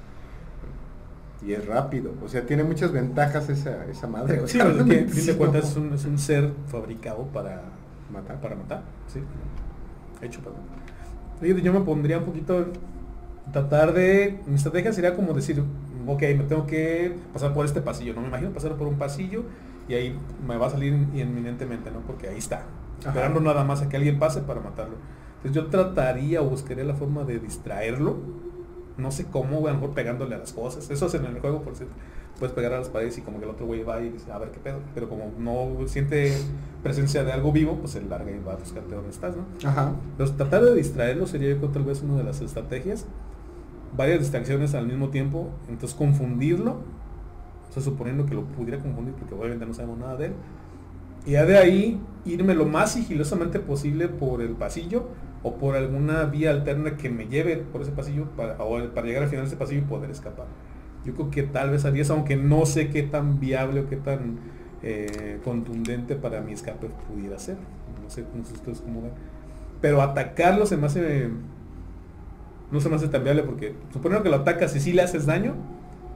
Y 1.46 1.54
es 1.54 1.66
rápido, 1.68 2.12
o 2.24 2.28
sea, 2.28 2.46
tiene 2.46 2.64
muchas 2.64 2.92
ventajas 2.92 3.50
esa, 3.50 3.86
esa 3.86 4.08
madre. 4.08 4.40
O 4.42 4.48
Sí, 4.48 4.58
sea, 4.58 4.72
pues, 4.72 4.84
que, 4.86 5.10
sí, 5.10 5.34
cuentas 5.34 5.70
es 5.70 5.78
un, 5.78 5.94
es 5.94 6.06
un 6.06 6.18
ser 6.18 6.52
fabricado 6.68 7.24
para 7.28 7.62
Matar. 8.12 8.40
Para 8.40 8.56
matar, 8.56 8.84
sí. 9.08 9.20
Hecho 10.22 10.40
para 10.42 10.56
matar. 10.56 11.64
Yo 11.64 11.74
me 11.74 11.82
pondría 11.82 12.20
un 12.20 12.24
poquito 12.26 12.68
tratar 13.52 13.94
de 13.94 14.40
mi 14.48 14.56
estrategia 14.56 14.92
sería 14.94 15.16
como 15.16 15.34
decir 15.34 15.64
ok 16.08 16.22
me 16.22 16.44
tengo 16.48 16.66
que 16.66 17.16
pasar 17.32 17.54
por 17.54 17.66
este 17.66 17.80
pasillo 17.82 18.14
no 18.14 18.22
me 18.22 18.28
imagino 18.30 18.50
pasar 18.52 18.74
por 18.76 18.88
un 18.88 18.96
pasillo 18.96 19.44
y 19.88 19.94
ahí 19.94 20.18
me 20.48 20.58
va 20.58 20.66
a 20.68 20.70
salir 20.72 20.94
inminentemente 21.14 21.92
no 21.92 22.00
porque 22.00 22.28
ahí 22.28 22.38
está 22.40 22.64
Ajá. 23.02 23.10
esperando 23.10 23.40
nada 23.42 23.64
más 23.64 23.84
a 23.84 23.90
que 23.90 23.98
alguien 23.98 24.18
pase 24.18 24.42
para 24.42 24.62
matarlo 24.62 24.96
entonces 25.44 25.62
yo 25.62 25.70
trataría 25.70 26.42
o 26.42 26.50
buscaría 26.50 26.84
la 26.86 26.96
forma 26.96 27.24
de 27.24 27.38
distraerlo 27.40 28.18
no 28.98 29.12
sé 29.12 29.26
cómo 29.26 29.60
güey, 29.60 29.72
a 29.72 29.76
lo 29.76 29.82
mejor 29.82 29.96
pegándole 29.96 30.36
a 30.36 30.38
las 30.38 30.54
cosas 30.54 30.90
eso 30.90 31.06
es 31.08 31.14
en 31.14 31.26
el 31.26 31.40
juego 31.40 31.62
por 31.62 31.76
cierto 31.76 31.94
puedes 32.40 32.54
pegar 32.54 32.74
a 32.74 32.80
las 32.80 32.90
paredes 32.90 33.18
y 33.18 33.22
como 33.22 33.40
que 33.40 33.46
el 33.46 33.52
otro 33.52 33.66
güey 33.66 33.84
va 33.84 34.02
y 34.02 34.10
dice 34.10 34.32
a 34.32 34.38
ver 34.38 34.52
qué 34.52 34.60
pedo 34.60 34.80
pero 34.94 35.08
como 35.08 35.32
no 35.40 35.88
siente 35.88 36.34
presencia 36.84 37.24
de 37.24 37.32
algo 37.32 37.52
vivo 37.52 37.78
pues 37.80 37.92
se 37.94 38.02
larga 38.02 38.30
y 38.32 38.40
va 38.40 38.54
a 38.54 38.56
buscarte 38.58 38.94
dónde 38.94 39.10
estás 39.10 39.36
no 39.36 39.46
Ajá. 39.68 39.94
entonces, 40.12 40.36
tratar 40.36 40.64
de 40.64 40.76
distraerlo 40.76 41.28
sería 41.28 41.50
yo 41.50 41.58
creo 41.58 41.70
tal 41.70 41.84
vez 41.84 42.02
una 42.02 42.18
de 42.18 42.24
las 42.24 42.42
estrategias. 42.42 43.06
Varias 43.96 44.20
distracciones 44.20 44.76
al 44.76 44.88
mismo 44.88 45.10
tiempo. 45.10 45.50
Entonces 45.70 45.98
confundirlo. 45.98 46.80
O 47.70 47.74
sea, 47.74 47.82
suponiendo 47.82 48.26
que 48.26 48.34
lo 48.34 48.44
pudiera 48.44 48.82
confundir 48.82 49.14
porque 49.14 49.34
obviamente 49.34 49.66
no 49.66 49.74
sabemos 49.74 49.98
nada 50.00 50.16
de 50.18 50.26
él. 50.28 50.34
Y 51.26 51.32
ya 51.32 51.46
de 51.46 51.58
ahí 51.58 52.00
irme 52.26 52.54
lo 52.54 52.66
más 52.66 52.92
sigilosamente 52.92 53.60
posible 53.60 54.08
por 54.08 54.42
el 54.42 54.52
pasillo 54.52 55.08
o 55.46 55.58
por 55.58 55.76
alguna 55.76 56.24
vía 56.24 56.50
alterna 56.50 56.98
que 56.98 57.08
me 57.08 57.28
lleve 57.28 57.58
por 57.58 57.84
ese 57.84 57.92
pasillo 57.92 58.26
para, 58.36 58.56
o 58.64 58.90
para 58.96 59.06
llegar 59.06 59.22
al 59.22 59.30
final 59.30 59.46
de 59.46 59.50
ese 59.50 59.58
pasillo 59.58 59.82
y 59.82 59.84
poder 59.84 60.10
escapar. 60.10 60.48
Yo 61.06 61.14
creo 61.14 61.30
que 61.30 61.44
tal 61.44 61.70
vez 61.70 61.86
a 61.86 61.92
10, 61.92 62.10
aunque 62.10 62.36
no 62.36 62.66
sé 62.66 62.90
qué 62.90 63.04
tan 63.04 63.40
viable 63.40 63.82
o 63.82 63.88
qué 63.88 63.96
tan 63.96 64.40
eh, 64.82 65.40
contundente 65.44 66.16
para 66.16 66.42
mi 66.42 66.52
escape 66.52 66.88
pudiera 67.08 67.38
ser. 67.38 67.58
No 68.04 68.10
sé, 68.10 68.26
ustedes 68.52 68.82
cómo 68.82 69.04
ven. 69.04 69.12
Pero 69.82 70.02
atacarlo 70.02 70.66
se 70.66 70.78
me 70.78 70.88
hace... 70.88 71.30
No 72.72 72.80
se 72.80 72.90
me 72.90 72.96
hace 72.96 73.08
tan 73.08 73.24
viable 73.24 73.44
porque 73.44 73.76
suponiendo 73.94 74.24
que 74.24 74.30
lo 74.30 74.38
atacas 74.38 74.76
y 74.76 74.80
si 74.80 74.94
le 74.94 75.04
haces 75.04 75.28
daño, 75.28 75.54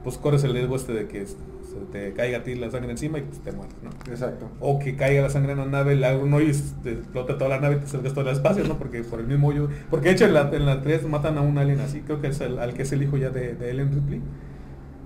pues 0.02 0.18
corres 0.18 0.42
el 0.42 0.54
riesgo 0.54 0.74
este 0.74 0.92
de 0.92 1.06
que 1.06 1.24
se 1.70 1.76
te 1.92 2.12
caiga 2.12 2.38
a 2.38 2.42
ti 2.42 2.54
la 2.54 2.70
sangre 2.70 2.90
encima 2.90 3.18
y 3.18 3.22
pues 3.22 3.38
te 3.40 3.52
mueres, 3.52 3.74
¿no? 3.82 3.90
Exacto. 4.12 4.48
O 4.60 4.78
que 4.78 4.96
caiga 4.96 5.22
la 5.22 5.30
sangre 5.30 5.52
en 5.52 5.58
la 5.58 5.66
nave, 5.66 5.94
le 5.94 6.06
haga 6.06 6.18
un 6.18 6.32
hoyo 6.34 6.48
y 6.50 6.82
te 6.82 6.92
explota 6.92 7.38
toda 7.38 7.50
la 7.50 7.60
nave 7.60 7.76
y 7.76 7.78
te 7.80 7.86
salgas 7.86 8.12
todo 8.12 8.28
el 8.28 8.34
espacio, 8.34 8.64
¿no? 8.64 8.76
Porque 8.78 9.02
por 9.02 9.20
el 9.20 9.26
mismo 9.26 9.48
hoyo... 9.48 9.68
Porque 9.90 10.08
de 10.08 10.14
hecho 10.14 10.24
en 10.26 10.34
la, 10.34 10.50
en 10.52 10.66
la 10.66 10.82
3 10.82 11.06
matan 11.06 11.38
a 11.38 11.42
un 11.42 11.58
alien 11.58 11.80
así, 11.80 12.00
creo 12.00 12.20
que 12.20 12.28
es 12.28 12.40
el, 12.40 12.58
al 12.58 12.74
que 12.74 12.82
es 12.82 12.92
el 12.92 13.02
hijo 13.02 13.16
ya 13.16 13.30
de, 13.30 13.54
de 13.54 13.70
Ellen 13.70 13.92
Ripley. 13.92 14.20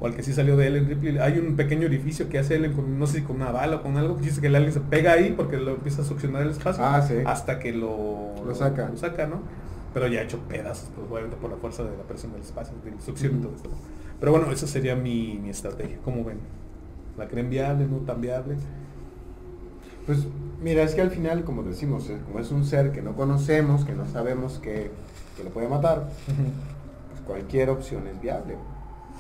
O 0.01 0.07
al 0.07 0.15
que 0.15 0.23
sí 0.23 0.33
salió 0.33 0.57
de 0.57 0.67
Ellen 0.67 0.89
Ripley. 0.89 1.19
Hay 1.19 1.39
un 1.39 1.57
pequeño 1.57 1.87
orificio 1.87 2.29
que 2.29 2.39
hace 2.39 2.57
Ellen 2.57 2.73
con, 2.73 2.99
no 2.99 3.07
sé 3.07 3.19
si 3.19 3.23
con 3.23 3.37
una 3.37 3.53
bala 3.53 3.77
o 3.77 3.83
con 3.83 3.97
algo, 3.97 4.17
que 4.17 4.25
dice 4.25 4.41
que 4.41 4.49
el 4.49 4.57
alien 4.57 4.73
se 4.73 4.81
pega 4.81 5.13
ahí 5.13 5.35
porque 5.37 5.57
lo 5.57 5.73
empieza 5.73 6.03
a 6.03 6.05
succionar 6.05 6.43
el 6.43 6.51
espacio. 6.51 6.85
Ah, 6.85 7.01
sí. 7.03 7.15
Hasta 7.25 7.59
que 7.59 7.73
lo, 7.73 8.35
Lo 8.45 8.55
saca. 8.55 8.89
Lo 8.89 8.97
saca, 8.97 9.27
¿no? 9.27 9.43
Pero 9.93 10.09
ya 10.09 10.23
hecho 10.23 10.41
pedazos, 10.49 10.91
pues 10.95 11.07
obviamente 11.09 11.37
por 11.37 11.51
la 11.51 11.57
fuerza 11.57 11.85
de 11.85 11.97
la 11.97 12.03
presión 12.03 12.33
del 12.33 12.43
espacio, 12.43 12.75
del 12.85 13.01
succión 13.01 13.39
y 13.39 13.43
todo 13.43 13.55
esto. 13.55 13.71
Pero 14.25 14.39
bueno, 14.39 14.51
esa 14.51 14.67
sería 14.67 14.97
mi, 14.97 15.39
mi 15.43 15.51
estrategia. 15.51 15.99
¿Cómo 16.03 16.25
ven? 16.25 16.39
¿La 17.19 17.29
creen 17.29 17.51
viable, 17.51 17.87
no 17.87 17.99
tan 17.99 18.23
viable? 18.23 18.57
Pues 20.07 20.21
mira, 20.63 20.83
es 20.83 20.95
que 20.95 21.03
al 21.03 21.11
final, 21.11 21.45
como 21.45 21.63
decimos, 21.63 22.09
eh, 22.09 22.17
como 22.25 22.39
es 22.41 22.51
un 22.51 22.65
ser 22.65 22.91
que 22.91 23.03
no 23.03 23.15
conocemos, 23.17 23.85
que 23.85 23.93
no 23.93 24.07
sabemos 24.07 24.59
que, 24.61 24.91
que 25.37 25.45
lo 25.45 25.51
puede 25.51 25.69
matar, 25.69 26.09
pues 26.25 27.21
cualquier 27.27 27.69
opción 27.69 28.07
es 28.07 28.19
viable. 28.19 28.55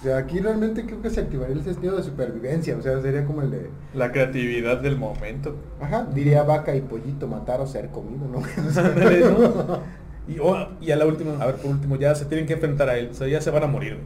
O 0.01 0.03
sea, 0.03 0.17
aquí 0.17 0.41
realmente 0.41 0.87
creo 0.87 1.03
que 1.03 1.11
se 1.11 1.21
activaría 1.21 1.55
el 1.55 1.65
sentido 1.65 1.99
de 1.99 2.03
supervivencia, 2.03 2.75
o 2.75 2.81
sea, 2.81 2.99
sería 3.03 3.27
como 3.27 3.43
el 3.43 3.51
de, 3.51 3.69
La 3.93 4.11
creatividad 4.11 4.81
del 4.81 4.97
momento. 4.97 5.55
ajá, 5.83 6.09
diría 6.15 6.45
vaca 6.45 6.75
y 6.75 6.81
pollito, 6.81 7.29
matar 7.29 7.61
o 7.61 7.67
ser 7.67 7.91
comido, 7.91 8.27
¿no? 8.27 8.41
Y, 10.27 10.39
oh, 10.39 10.69
y 10.81 10.91
a 10.91 10.97
la 10.97 11.05
última, 11.05 11.35
a 11.39 11.45
ver, 11.45 11.57
por 11.57 11.73
último, 11.73 11.97
ya 11.97 12.15
se 12.15 12.25
tienen 12.25 12.47
que 12.47 12.55
enfrentar 12.55 12.89
a 12.89 12.97
él, 12.97 13.11
o 13.11 13.15
sea, 13.15 13.29
ya 13.29 13.43
se 13.43 13.51
van 13.51 13.65
a 13.65 13.67
morir. 13.67 13.99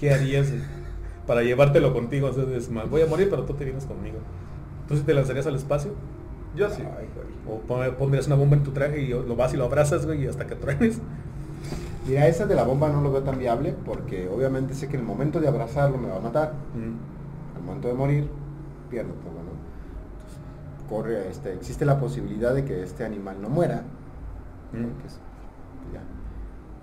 ¿Qué 0.00 0.12
harías 0.12 0.48
para 1.26 1.42
llevártelo 1.42 1.92
contigo? 1.92 2.28
O 2.28 2.32
sea, 2.32 2.44
es 2.56 2.70
más, 2.70 2.88
voy 2.90 3.02
a 3.02 3.06
morir, 3.06 3.28
pero 3.30 3.44
tú 3.44 3.52
te 3.54 3.64
vienes 3.64 3.84
conmigo. 3.84 4.16
¿Tú 4.88 4.96
sí 4.96 5.02
te 5.02 5.12
lanzarías 5.14 5.46
al 5.46 5.54
espacio? 5.54 5.92
Yo 6.56 6.68
sí. 6.70 6.82
Ay. 6.98 7.06
¿O 7.46 7.58
pon- 7.60 7.94
pondrías 7.98 8.26
una 8.26 8.36
bomba 8.36 8.56
en 8.56 8.64
tu 8.64 8.70
traje 8.72 9.02
y 9.02 9.08
lo 9.08 9.36
vas 9.36 9.52
y 9.54 9.56
lo 9.58 9.64
abrazas, 9.66 10.06
güey, 10.06 10.24
y 10.24 10.26
hasta 10.26 10.46
que 10.46 10.56
truenes? 10.56 10.98
Mira, 12.08 12.26
esa 12.26 12.46
de 12.46 12.54
la 12.54 12.64
bomba 12.64 12.88
no 12.88 13.02
lo 13.02 13.12
veo 13.12 13.22
tan 13.22 13.38
viable 13.38 13.74
porque 13.84 14.26
obviamente 14.28 14.72
sé 14.74 14.88
que 14.88 14.94
en 14.96 15.02
el 15.02 15.06
momento 15.06 15.38
de 15.38 15.48
abrazarlo 15.48 15.98
me 15.98 16.08
va 16.08 16.16
a 16.16 16.20
matar. 16.20 16.54
Mm. 16.74 17.56
Al 17.58 17.62
momento 17.62 17.88
de 17.88 17.94
morir, 17.94 18.28
pierdo 18.88 19.12
todo, 19.12 19.34
¿no? 19.34 19.52
Entonces, 20.16 20.40
corre, 20.88 21.28
este, 21.28 21.52
existe 21.52 21.84
la 21.84 22.00
posibilidad 22.00 22.54
de 22.54 22.64
que 22.64 22.82
este 22.82 23.04
animal 23.04 23.36
no 23.42 23.50
muera. 23.50 23.82
Mm. 24.72 24.84
porque 24.84 25.06
es- 25.06 25.14
ya. 25.14 25.29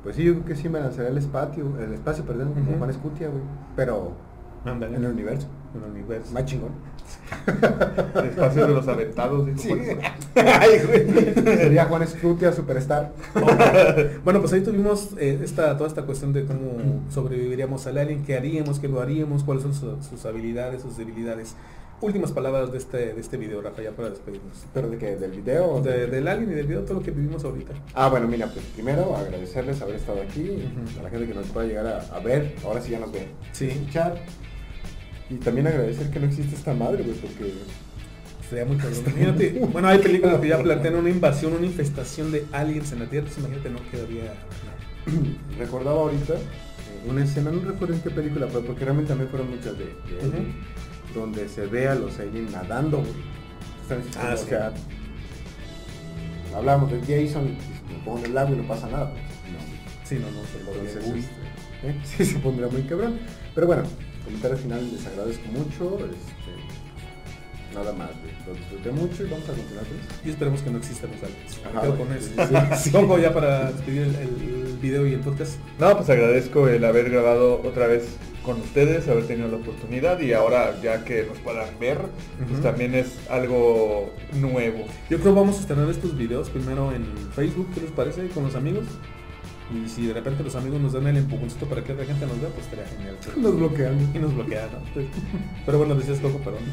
Pues 0.03 0.15
sí, 0.15 0.23
yo 0.23 0.33
creo 0.33 0.45
que 0.45 0.55
sí 0.55 0.69
me 0.69 0.79
lanzaría 0.79 1.09
al 1.11 1.17
espacio, 1.17 1.65
el 1.79 1.93
espacio, 1.93 2.23
perdón, 2.23 2.53
como. 2.53 2.77
Juan 2.77 2.89
Escutia, 2.89 3.27
güey. 3.27 3.41
Pero 3.75 4.13
en 4.65 4.83
el 4.83 5.05
universo. 5.05 5.47
En 5.75 5.83
el 5.83 5.91
universo. 5.91 6.33
Más 6.33 6.45
chingón. 6.45 6.71
El 8.15 8.25
espacio 8.25 8.67
de 8.67 8.73
los 8.73 8.85
aventados, 8.87 9.45
dijo 9.45 9.59
Sí. 9.61 9.69
Sería 11.45 11.85
Juan 11.85 12.03
Escutia 12.03 12.51
Superstar. 12.51 13.13
Bueno, 14.23 14.41
pues 14.41 14.51
ahí 14.53 14.61
tuvimos 14.61 15.11
eh, 15.17 15.39
esta, 15.41 15.77
toda 15.77 15.87
esta 15.87 16.03
cuestión 16.03 16.33
de 16.33 16.45
cómo 16.45 17.01
sobreviviríamos 17.09 17.87
al 17.87 17.97
alien, 17.97 18.23
qué 18.25 18.35
haríamos, 18.35 18.79
qué 18.79 18.89
no 18.89 18.99
haríamos, 18.99 19.43
cuáles 19.45 19.63
son 19.63 19.73
su- 19.73 20.01
sus 20.03 20.25
habilidades, 20.25 20.81
sus 20.81 20.97
debilidades. 20.97 21.55
Últimas 21.99 22.31
palabras 22.31 22.71
de 22.71 22.77
este, 22.77 22.97
de 23.15 23.19
este 23.19 23.37
video, 23.37 23.59
Rafa, 23.59 23.81
ya 23.81 23.89
para 23.91 24.11
despedirnos. 24.11 24.65
¿Pero 24.71 24.87
de 24.89 24.99
qué? 24.99 25.15
¿Del 25.15 25.31
video? 25.31 25.81
De- 25.81 26.05
del 26.05 26.27
alien 26.27 26.51
y 26.51 26.53
del 26.53 26.67
video, 26.67 26.81
todo 26.83 26.95
lo 26.95 27.01
que 27.01 27.09
vivimos 27.09 27.43
ahorita. 27.43 27.73
Ah, 27.95 28.07
bueno, 28.09 28.27
mira, 28.27 28.45
pues 28.47 28.63
primero 28.75 29.15
agradecerles 29.17 29.81
haber 29.81 29.95
estado 29.95 30.21
aquí, 30.21 30.61
a 30.99 31.03
la 31.03 31.09
gente 31.09 31.27
que 31.27 31.33
nos 31.33 31.47
pueda 31.47 31.65
llegar 31.65 31.87
a, 31.87 32.01
a 32.15 32.19
ver, 32.19 32.53
ahora 32.63 32.81
sí 32.81 32.91
ya 32.91 32.99
nos 32.99 33.11
ve, 33.11 33.27
Sí. 33.51 33.65
escuchar. 33.69 34.21
Y 35.31 35.35
también 35.37 35.65
agradecer 35.67 36.11
que 36.11 36.19
no 36.19 36.27
existe 36.27 36.55
esta 36.55 36.73
madre, 36.75 37.01
güey, 37.03 37.15
porque 37.17 37.53
Sería 38.47 38.63
muy 38.65 38.77
cabrón. 38.77 38.99
Imagínate, 39.07 39.59
bueno, 39.73 39.87
hay 39.89 39.97
películas 39.97 40.39
que 40.39 40.47
ya 40.49 40.61
plantean 40.61 40.95
una 40.95 41.09
invasión, 41.09 41.51
una 41.53 41.65
infestación 41.65 42.31
de 42.31 42.45
aliens 42.53 42.91
en 42.93 42.99
la 42.99 43.05
Tierra, 43.07 43.27
entonces 43.27 43.43
imagínate, 43.43 43.69
no 43.71 43.91
quedaría... 43.91 44.33
recordaba 45.59 45.99
ahorita 46.01 46.35
eh, 46.35 47.09
una 47.09 47.23
escena, 47.25 47.51
no 47.51 47.59
recuerdo 47.61 47.95
en 47.95 48.01
qué 48.01 48.09
película 48.11 48.47
fue, 48.47 48.61
porque 48.61 48.85
realmente 48.85 49.09
también 49.09 49.29
fueron 49.29 49.49
muchas 49.49 49.77
de, 49.77 49.85
donde 51.13 51.47
se 51.49 51.65
ve 51.65 51.87
a 51.87 51.95
los 51.95 52.19
aliens 52.19 52.51
nadando, 52.51 52.97
güey. 52.99 53.37
Ah, 54.19 54.35
sí. 54.35 54.47
sea, 54.49 54.73
hablamos 56.55 56.91
de 56.91 56.99
Jason, 56.99 57.47
y 57.47 57.93
me 57.93 57.99
pongo 58.03 58.19
en 58.19 58.25
el 58.25 58.37
agua 58.37 58.55
y 58.55 58.59
no 58.59 58.67
pasa 58.67 58.87
nada, 58.89 59.11
pues, 59.11 59.23
no. 59.51 59.59
Sí, 60.03 60.15
no, 60.15 60.29
no, 60.31 60.41
Entonces, 60.59 61.05
este, 61.05 61.87
¿eh? 61.87 61.99
sí 62.03 62.25
se 62.25 62.39
pondría 62.39 62.67
muy 62.67 62.83
cabrón. 62.83 63.19
Pero 63.55 63.67
bueno, 63.67 63.83
comentario 64.25 64.57
final 64.57 64.91
les 64.91 65.05
agradezco 65.05 65.47
mucho. 65.49 65.97
Este, 66.05 67.73
nada 67.73 67.93
más, 67.93 68.09
güey, 68.21 68.33
lo 68.45 68.53
disfruté 68.53 68.91
mucho 68.91 69.23
y 69.23 69.29
vamos 69.29 69.49
a 69.49 69.53
continuar 69.53 69.85
con 69.85 69.97
eso. 69.97 70.21
Y 70.25 70.29
esperemos 70.29 70.61
que 70.61 70.69
no 70.69 70.77
existan 70.77 71.11
los 71.11 71.23
aliens. 71.23 71.61
Ajá, 71.65 71.95
con 71.95 72.13
eso. 72.13 72.77
Sí, 72.77 72.91
sí. 72.91 73.21
Ya 73.21 73.33
para 73.33 73.71
despedir 73.71 74.01
el, 74.03 74.15
el 74.15 74.77
video 74.81 75.07
y 75.07 75.13
el 75.13 75.21
podcast. 75.21 75.59
No, 75.79 75.95
pues 75.95 76.09
agradezco 76.09 76.67
el 76.67 76.83
haber 76.83 77.09
grabado 77.09 77.61
otra 77.63 77.87
vez 77.87 78.17
con 78.47 78.61
ustedes, 78.61 79.09
haber 79.09 79.27
tenido 79.27 79.49
la 79.49 79.57
oportunidad 79.57 80.21
y 80.21 80.31
ahora 80.31 80.79
ya 80.81 81.03
que 81.03 81.25
nos 81.25 81.37
puedan 81.39 81.67
ver, 81.79 81.99
pues 82.47 82.61
también 82.61 82.95
es 82.95 83.19
algo 83.29 84.09
nuevo. 84.39 84.85
Yo 85.09 85.19
creo 85.19 85.33
que 85.33 85.39
vamos 85.39 85.57
a 85.57 85.59
estrenar 85.59 85.89
estos 85.89 86.17
videos 86.17 86.49
primero 86.49 86.93
en 86.93 87.05
Facebook, 87.35 87.67
¿qué 87.75 87.81
les 87.81 87.91
parece? 87.91 88.29
Con 88.29 88.45
los 88.45 88.55
amigos. 88.55 88.85
Y 89.69 89.89
si 89.89 90.07
de 90.07 90.13
repente 90.13 90.45
los 90.45 90.55
amigos 90.55 90.79
nos 90.79 90.93
dan 90.93 91.07
el 91.07 91.17
empujoncito 91.17 91.65
para 91.65 91.83
que 91.83 91.91
otra 91.91 92.05
gente 92.05 92.25
nos 92.25 92.39
vea, 92.39 92.49
pues 92.49 92.63
estaría 92.63 92.85
genial. 92.85 93.17
Nos 93.35 93.57
bloquean. 93.57 94.11
Y 94.15 94.19
nos 94.19 94.33
bloquean, 94.33 94.69
¿no? 94.71 94.79
Pues, 94.93 95.07
Pero 95.65 95.77
bueno, 95.79 95.95
decías 95.95 96.19
Coco, 96.19 96.37
perdón. 96.37 96.63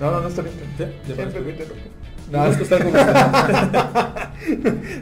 No, 0.00 0.10
no, 0.10 0.20
no 0.22 0.28
está 0.28 0.40
bien. 0.40 0.54
¿Sí? 0.78 0.84
¿Ya 1.06 1.14
Siempre 1.16 1.40
me. 1.42 1.99
No, 2.30 2.46
es 2.46 2.56
que 2.56 2.62
está 2.62 2.78
como... 2.78 2.96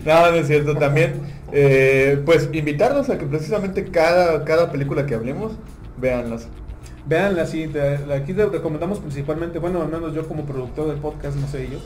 No, 0.04 0.30
no 0.30 0.36
es 0.36 0.46
cierto. 0.46 0.74
También, 0.74 1.20
eh, 1.52 2.20
pues 2.24 2.48
invitarnos 2.52 3.08
a 3.10 3.18
que 3.18 3.26
precisamente 3.26 3.84
cada, 3.84 4.44
cada 4.44 4.72
película 4.72 5.06
que 5.06 5.14
hablemos, 5.14 5.52
véanlas. 5.96 6.48
Veanla, 7.06 7.46
sí, 7.46 7.70
aquí 8.14 8.34
les 8.34 8.50
recomendamos 8.50 8.98
principalmente, 8.98 9.58
bueno, 9.58 9.80
al 9.80 9.88
menos 9.88 10.12
yo 10.12 10.28
como 10.28 10.44
productor 10.44 10.88
del 10.88 10.98
podcast, 10.98 11.38
no 11.38 11.48
sé 11.48 11.64
ellos. 11.64 11.82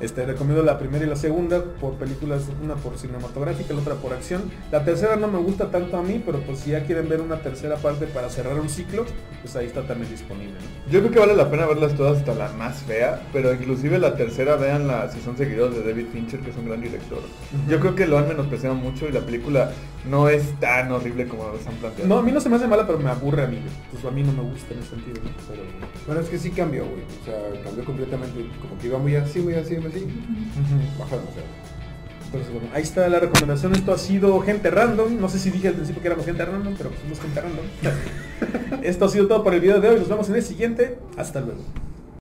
Este, 0.00 0.26
recomiendo 0.26 0.62
la 0.62 0.78
primera 0.78 1.04
y 1.04 1.08
la 1.08 1.16
segunda 1.16 1.62
por 1.80 1.94
películas, 1.94 2.42
una 2.62 2.74
por 2.74 2.98
cinematográfica, 2.98 3.72
la 3.72 3.80
otra 3.80 3.94
por 3.94 4.12
acción. 4.12 4.42
La 4.70 4.84
tercera 4.84 5.16
no 5.16 5.28
me 5.28 5.38
gusta 5.38 5.70
tanto 5.70 5.96
a 5.96 6.02
mí, 6.02 6.22
pero 6.24 6.40
pues 6.40 6.60
si 6.60 6.70
ya 6.72 6.84
quieren 6.84 7.08
ver 7.08 7.20
una 7.20 7.40
tercera 7.40 7.76
parte 7.76 8.06
para 8.06 8.28
cerrar 8.28 8.60
un 8.60 8.68
ciclo, 8.68 9.06
pues 9.42 9.56
ahí 9.56 9.66
está 9.66 9.86
también 9.86 10.10
disponible. 10.10 10.54
¿no? 10.54 10.92
Yo 10.92 11.00
creo 11.00 11.12
que 11.12 11.18
vale 11.18 11.34
la 11.34 11.50
pena 11.50 11.66
verlas 11.66 11.94
todas 11.94 12.18
hasta 12.18 12.34
la 12.34 12.48
más 12.52 12.82
fea, 12.82 13.22
pero 13.32 13.52
inclusive 13.52 13.98
la 13.98 14.16
tercera 14.16 14.56
veanla 14.56 15.10
si 15.10 15.20
son 15.20 15.36
seguidores 15.36 15.76
de 15.76 15.84
David 15.84 16.06
Fincher, 16.12 16.40
que 16.40 16.50
es 16.50 16.56
un 16.56 16.66
gran 16.66 16.80
director. 16.80 17.20
Yo 17.68 17.80
creo 17.80 17.94
que 17.94 18.06
lo 18.06 18.18
han 18.18 18.28
menospreciado 18.28 18.74
mucho 18.74 19.08
y 19.08 19.12
la 19.12 19.20
película 19.20 19.70
no 20.08 20.28
es 20.28 20.58
tan 20.60 20.92
horrible 20.92 21.26
como 21.26 21.44
lo 21.44 21.50
han 21.50 21.76
planteado. 21.76 22.08
No, 22.08 22.18
a 22.18 22.22
mí 22.22 22.32
no 22.32 22.40
se 22.40 22.48
me 22.48 22.56
hace 22.56 22.66
mala, 22.66 22.86
pero 22.86 22.98
me 22.98 23.10
aburre 23.10 23.42
a 23.44 23.46
mí. 23.46 23.58
Pues 23.90 24.04
a 24.04 24.10
mí 24.10 24.22
no 24.22 24.32
me 24.32 24.42
gusta 24.42 24.74
en 24.74 24.80
ese 24.80 24.90
sentido. 24.90 25.20
¿no? 25.24 25.30
Pero, 25.48 25.62
Bueno, 26.06 26.20
es 26.20 26.28
que 26.28 26.38
sí 26.38 26.50
cambió, 26.50 26.84
güey. 26.84 27.02
O 27.22 27.24
sea, 27.24 27.62
cambió 27.64 27.84
completamente. 27.84 28.46
Como 28.60 28.78
que 28.78 28.86
iba 28.86 28.98
muy 28.98 29.16
así, 29.16 29.40
muy 29.40 29.54
así, 29.54 29.76
muy 29.76 29.85
ahí 32.74 32.82
está 32.82 33.08
la 33.08 33.20
recomendación. 33.20 33.74
Esto 33.74 33.92
ha 33.92 33.98
sido 33.98 34.40
gente 34.40 34.70
random. 34.70 35.20
No 35.20 35.28
sé 35.28 35.38
si 35.38 35.50
dije 35.50 35.68
al 35.68 35.74
principio 35.74 36.02
que 36.02 36.08
éramos 36.08 36.26
gente 36.26 36.44
random, 36.44 36.74
pero 36.76 36.90
pues 36.90 37.00
somos 37.02 37.20
gente 37.20 37.40
random. 37.40 37.64
Esto 38.82 39.04
ha 39.04 39.08
sido 39.08 39.26
todo 39.26 39.42
por 39.42 39.54
el 39.54 39.60
video 39.60 39.80
de 39.80 39.88
hoy. 39.88 39.98
Nos 39.98 40.08
vemos 40.08 40.28
en 40.28 40.36
el 40.36 40.42
siguiente. 40.42 40.98
Hasta 41.16 41.40
luego. 41.40 41.60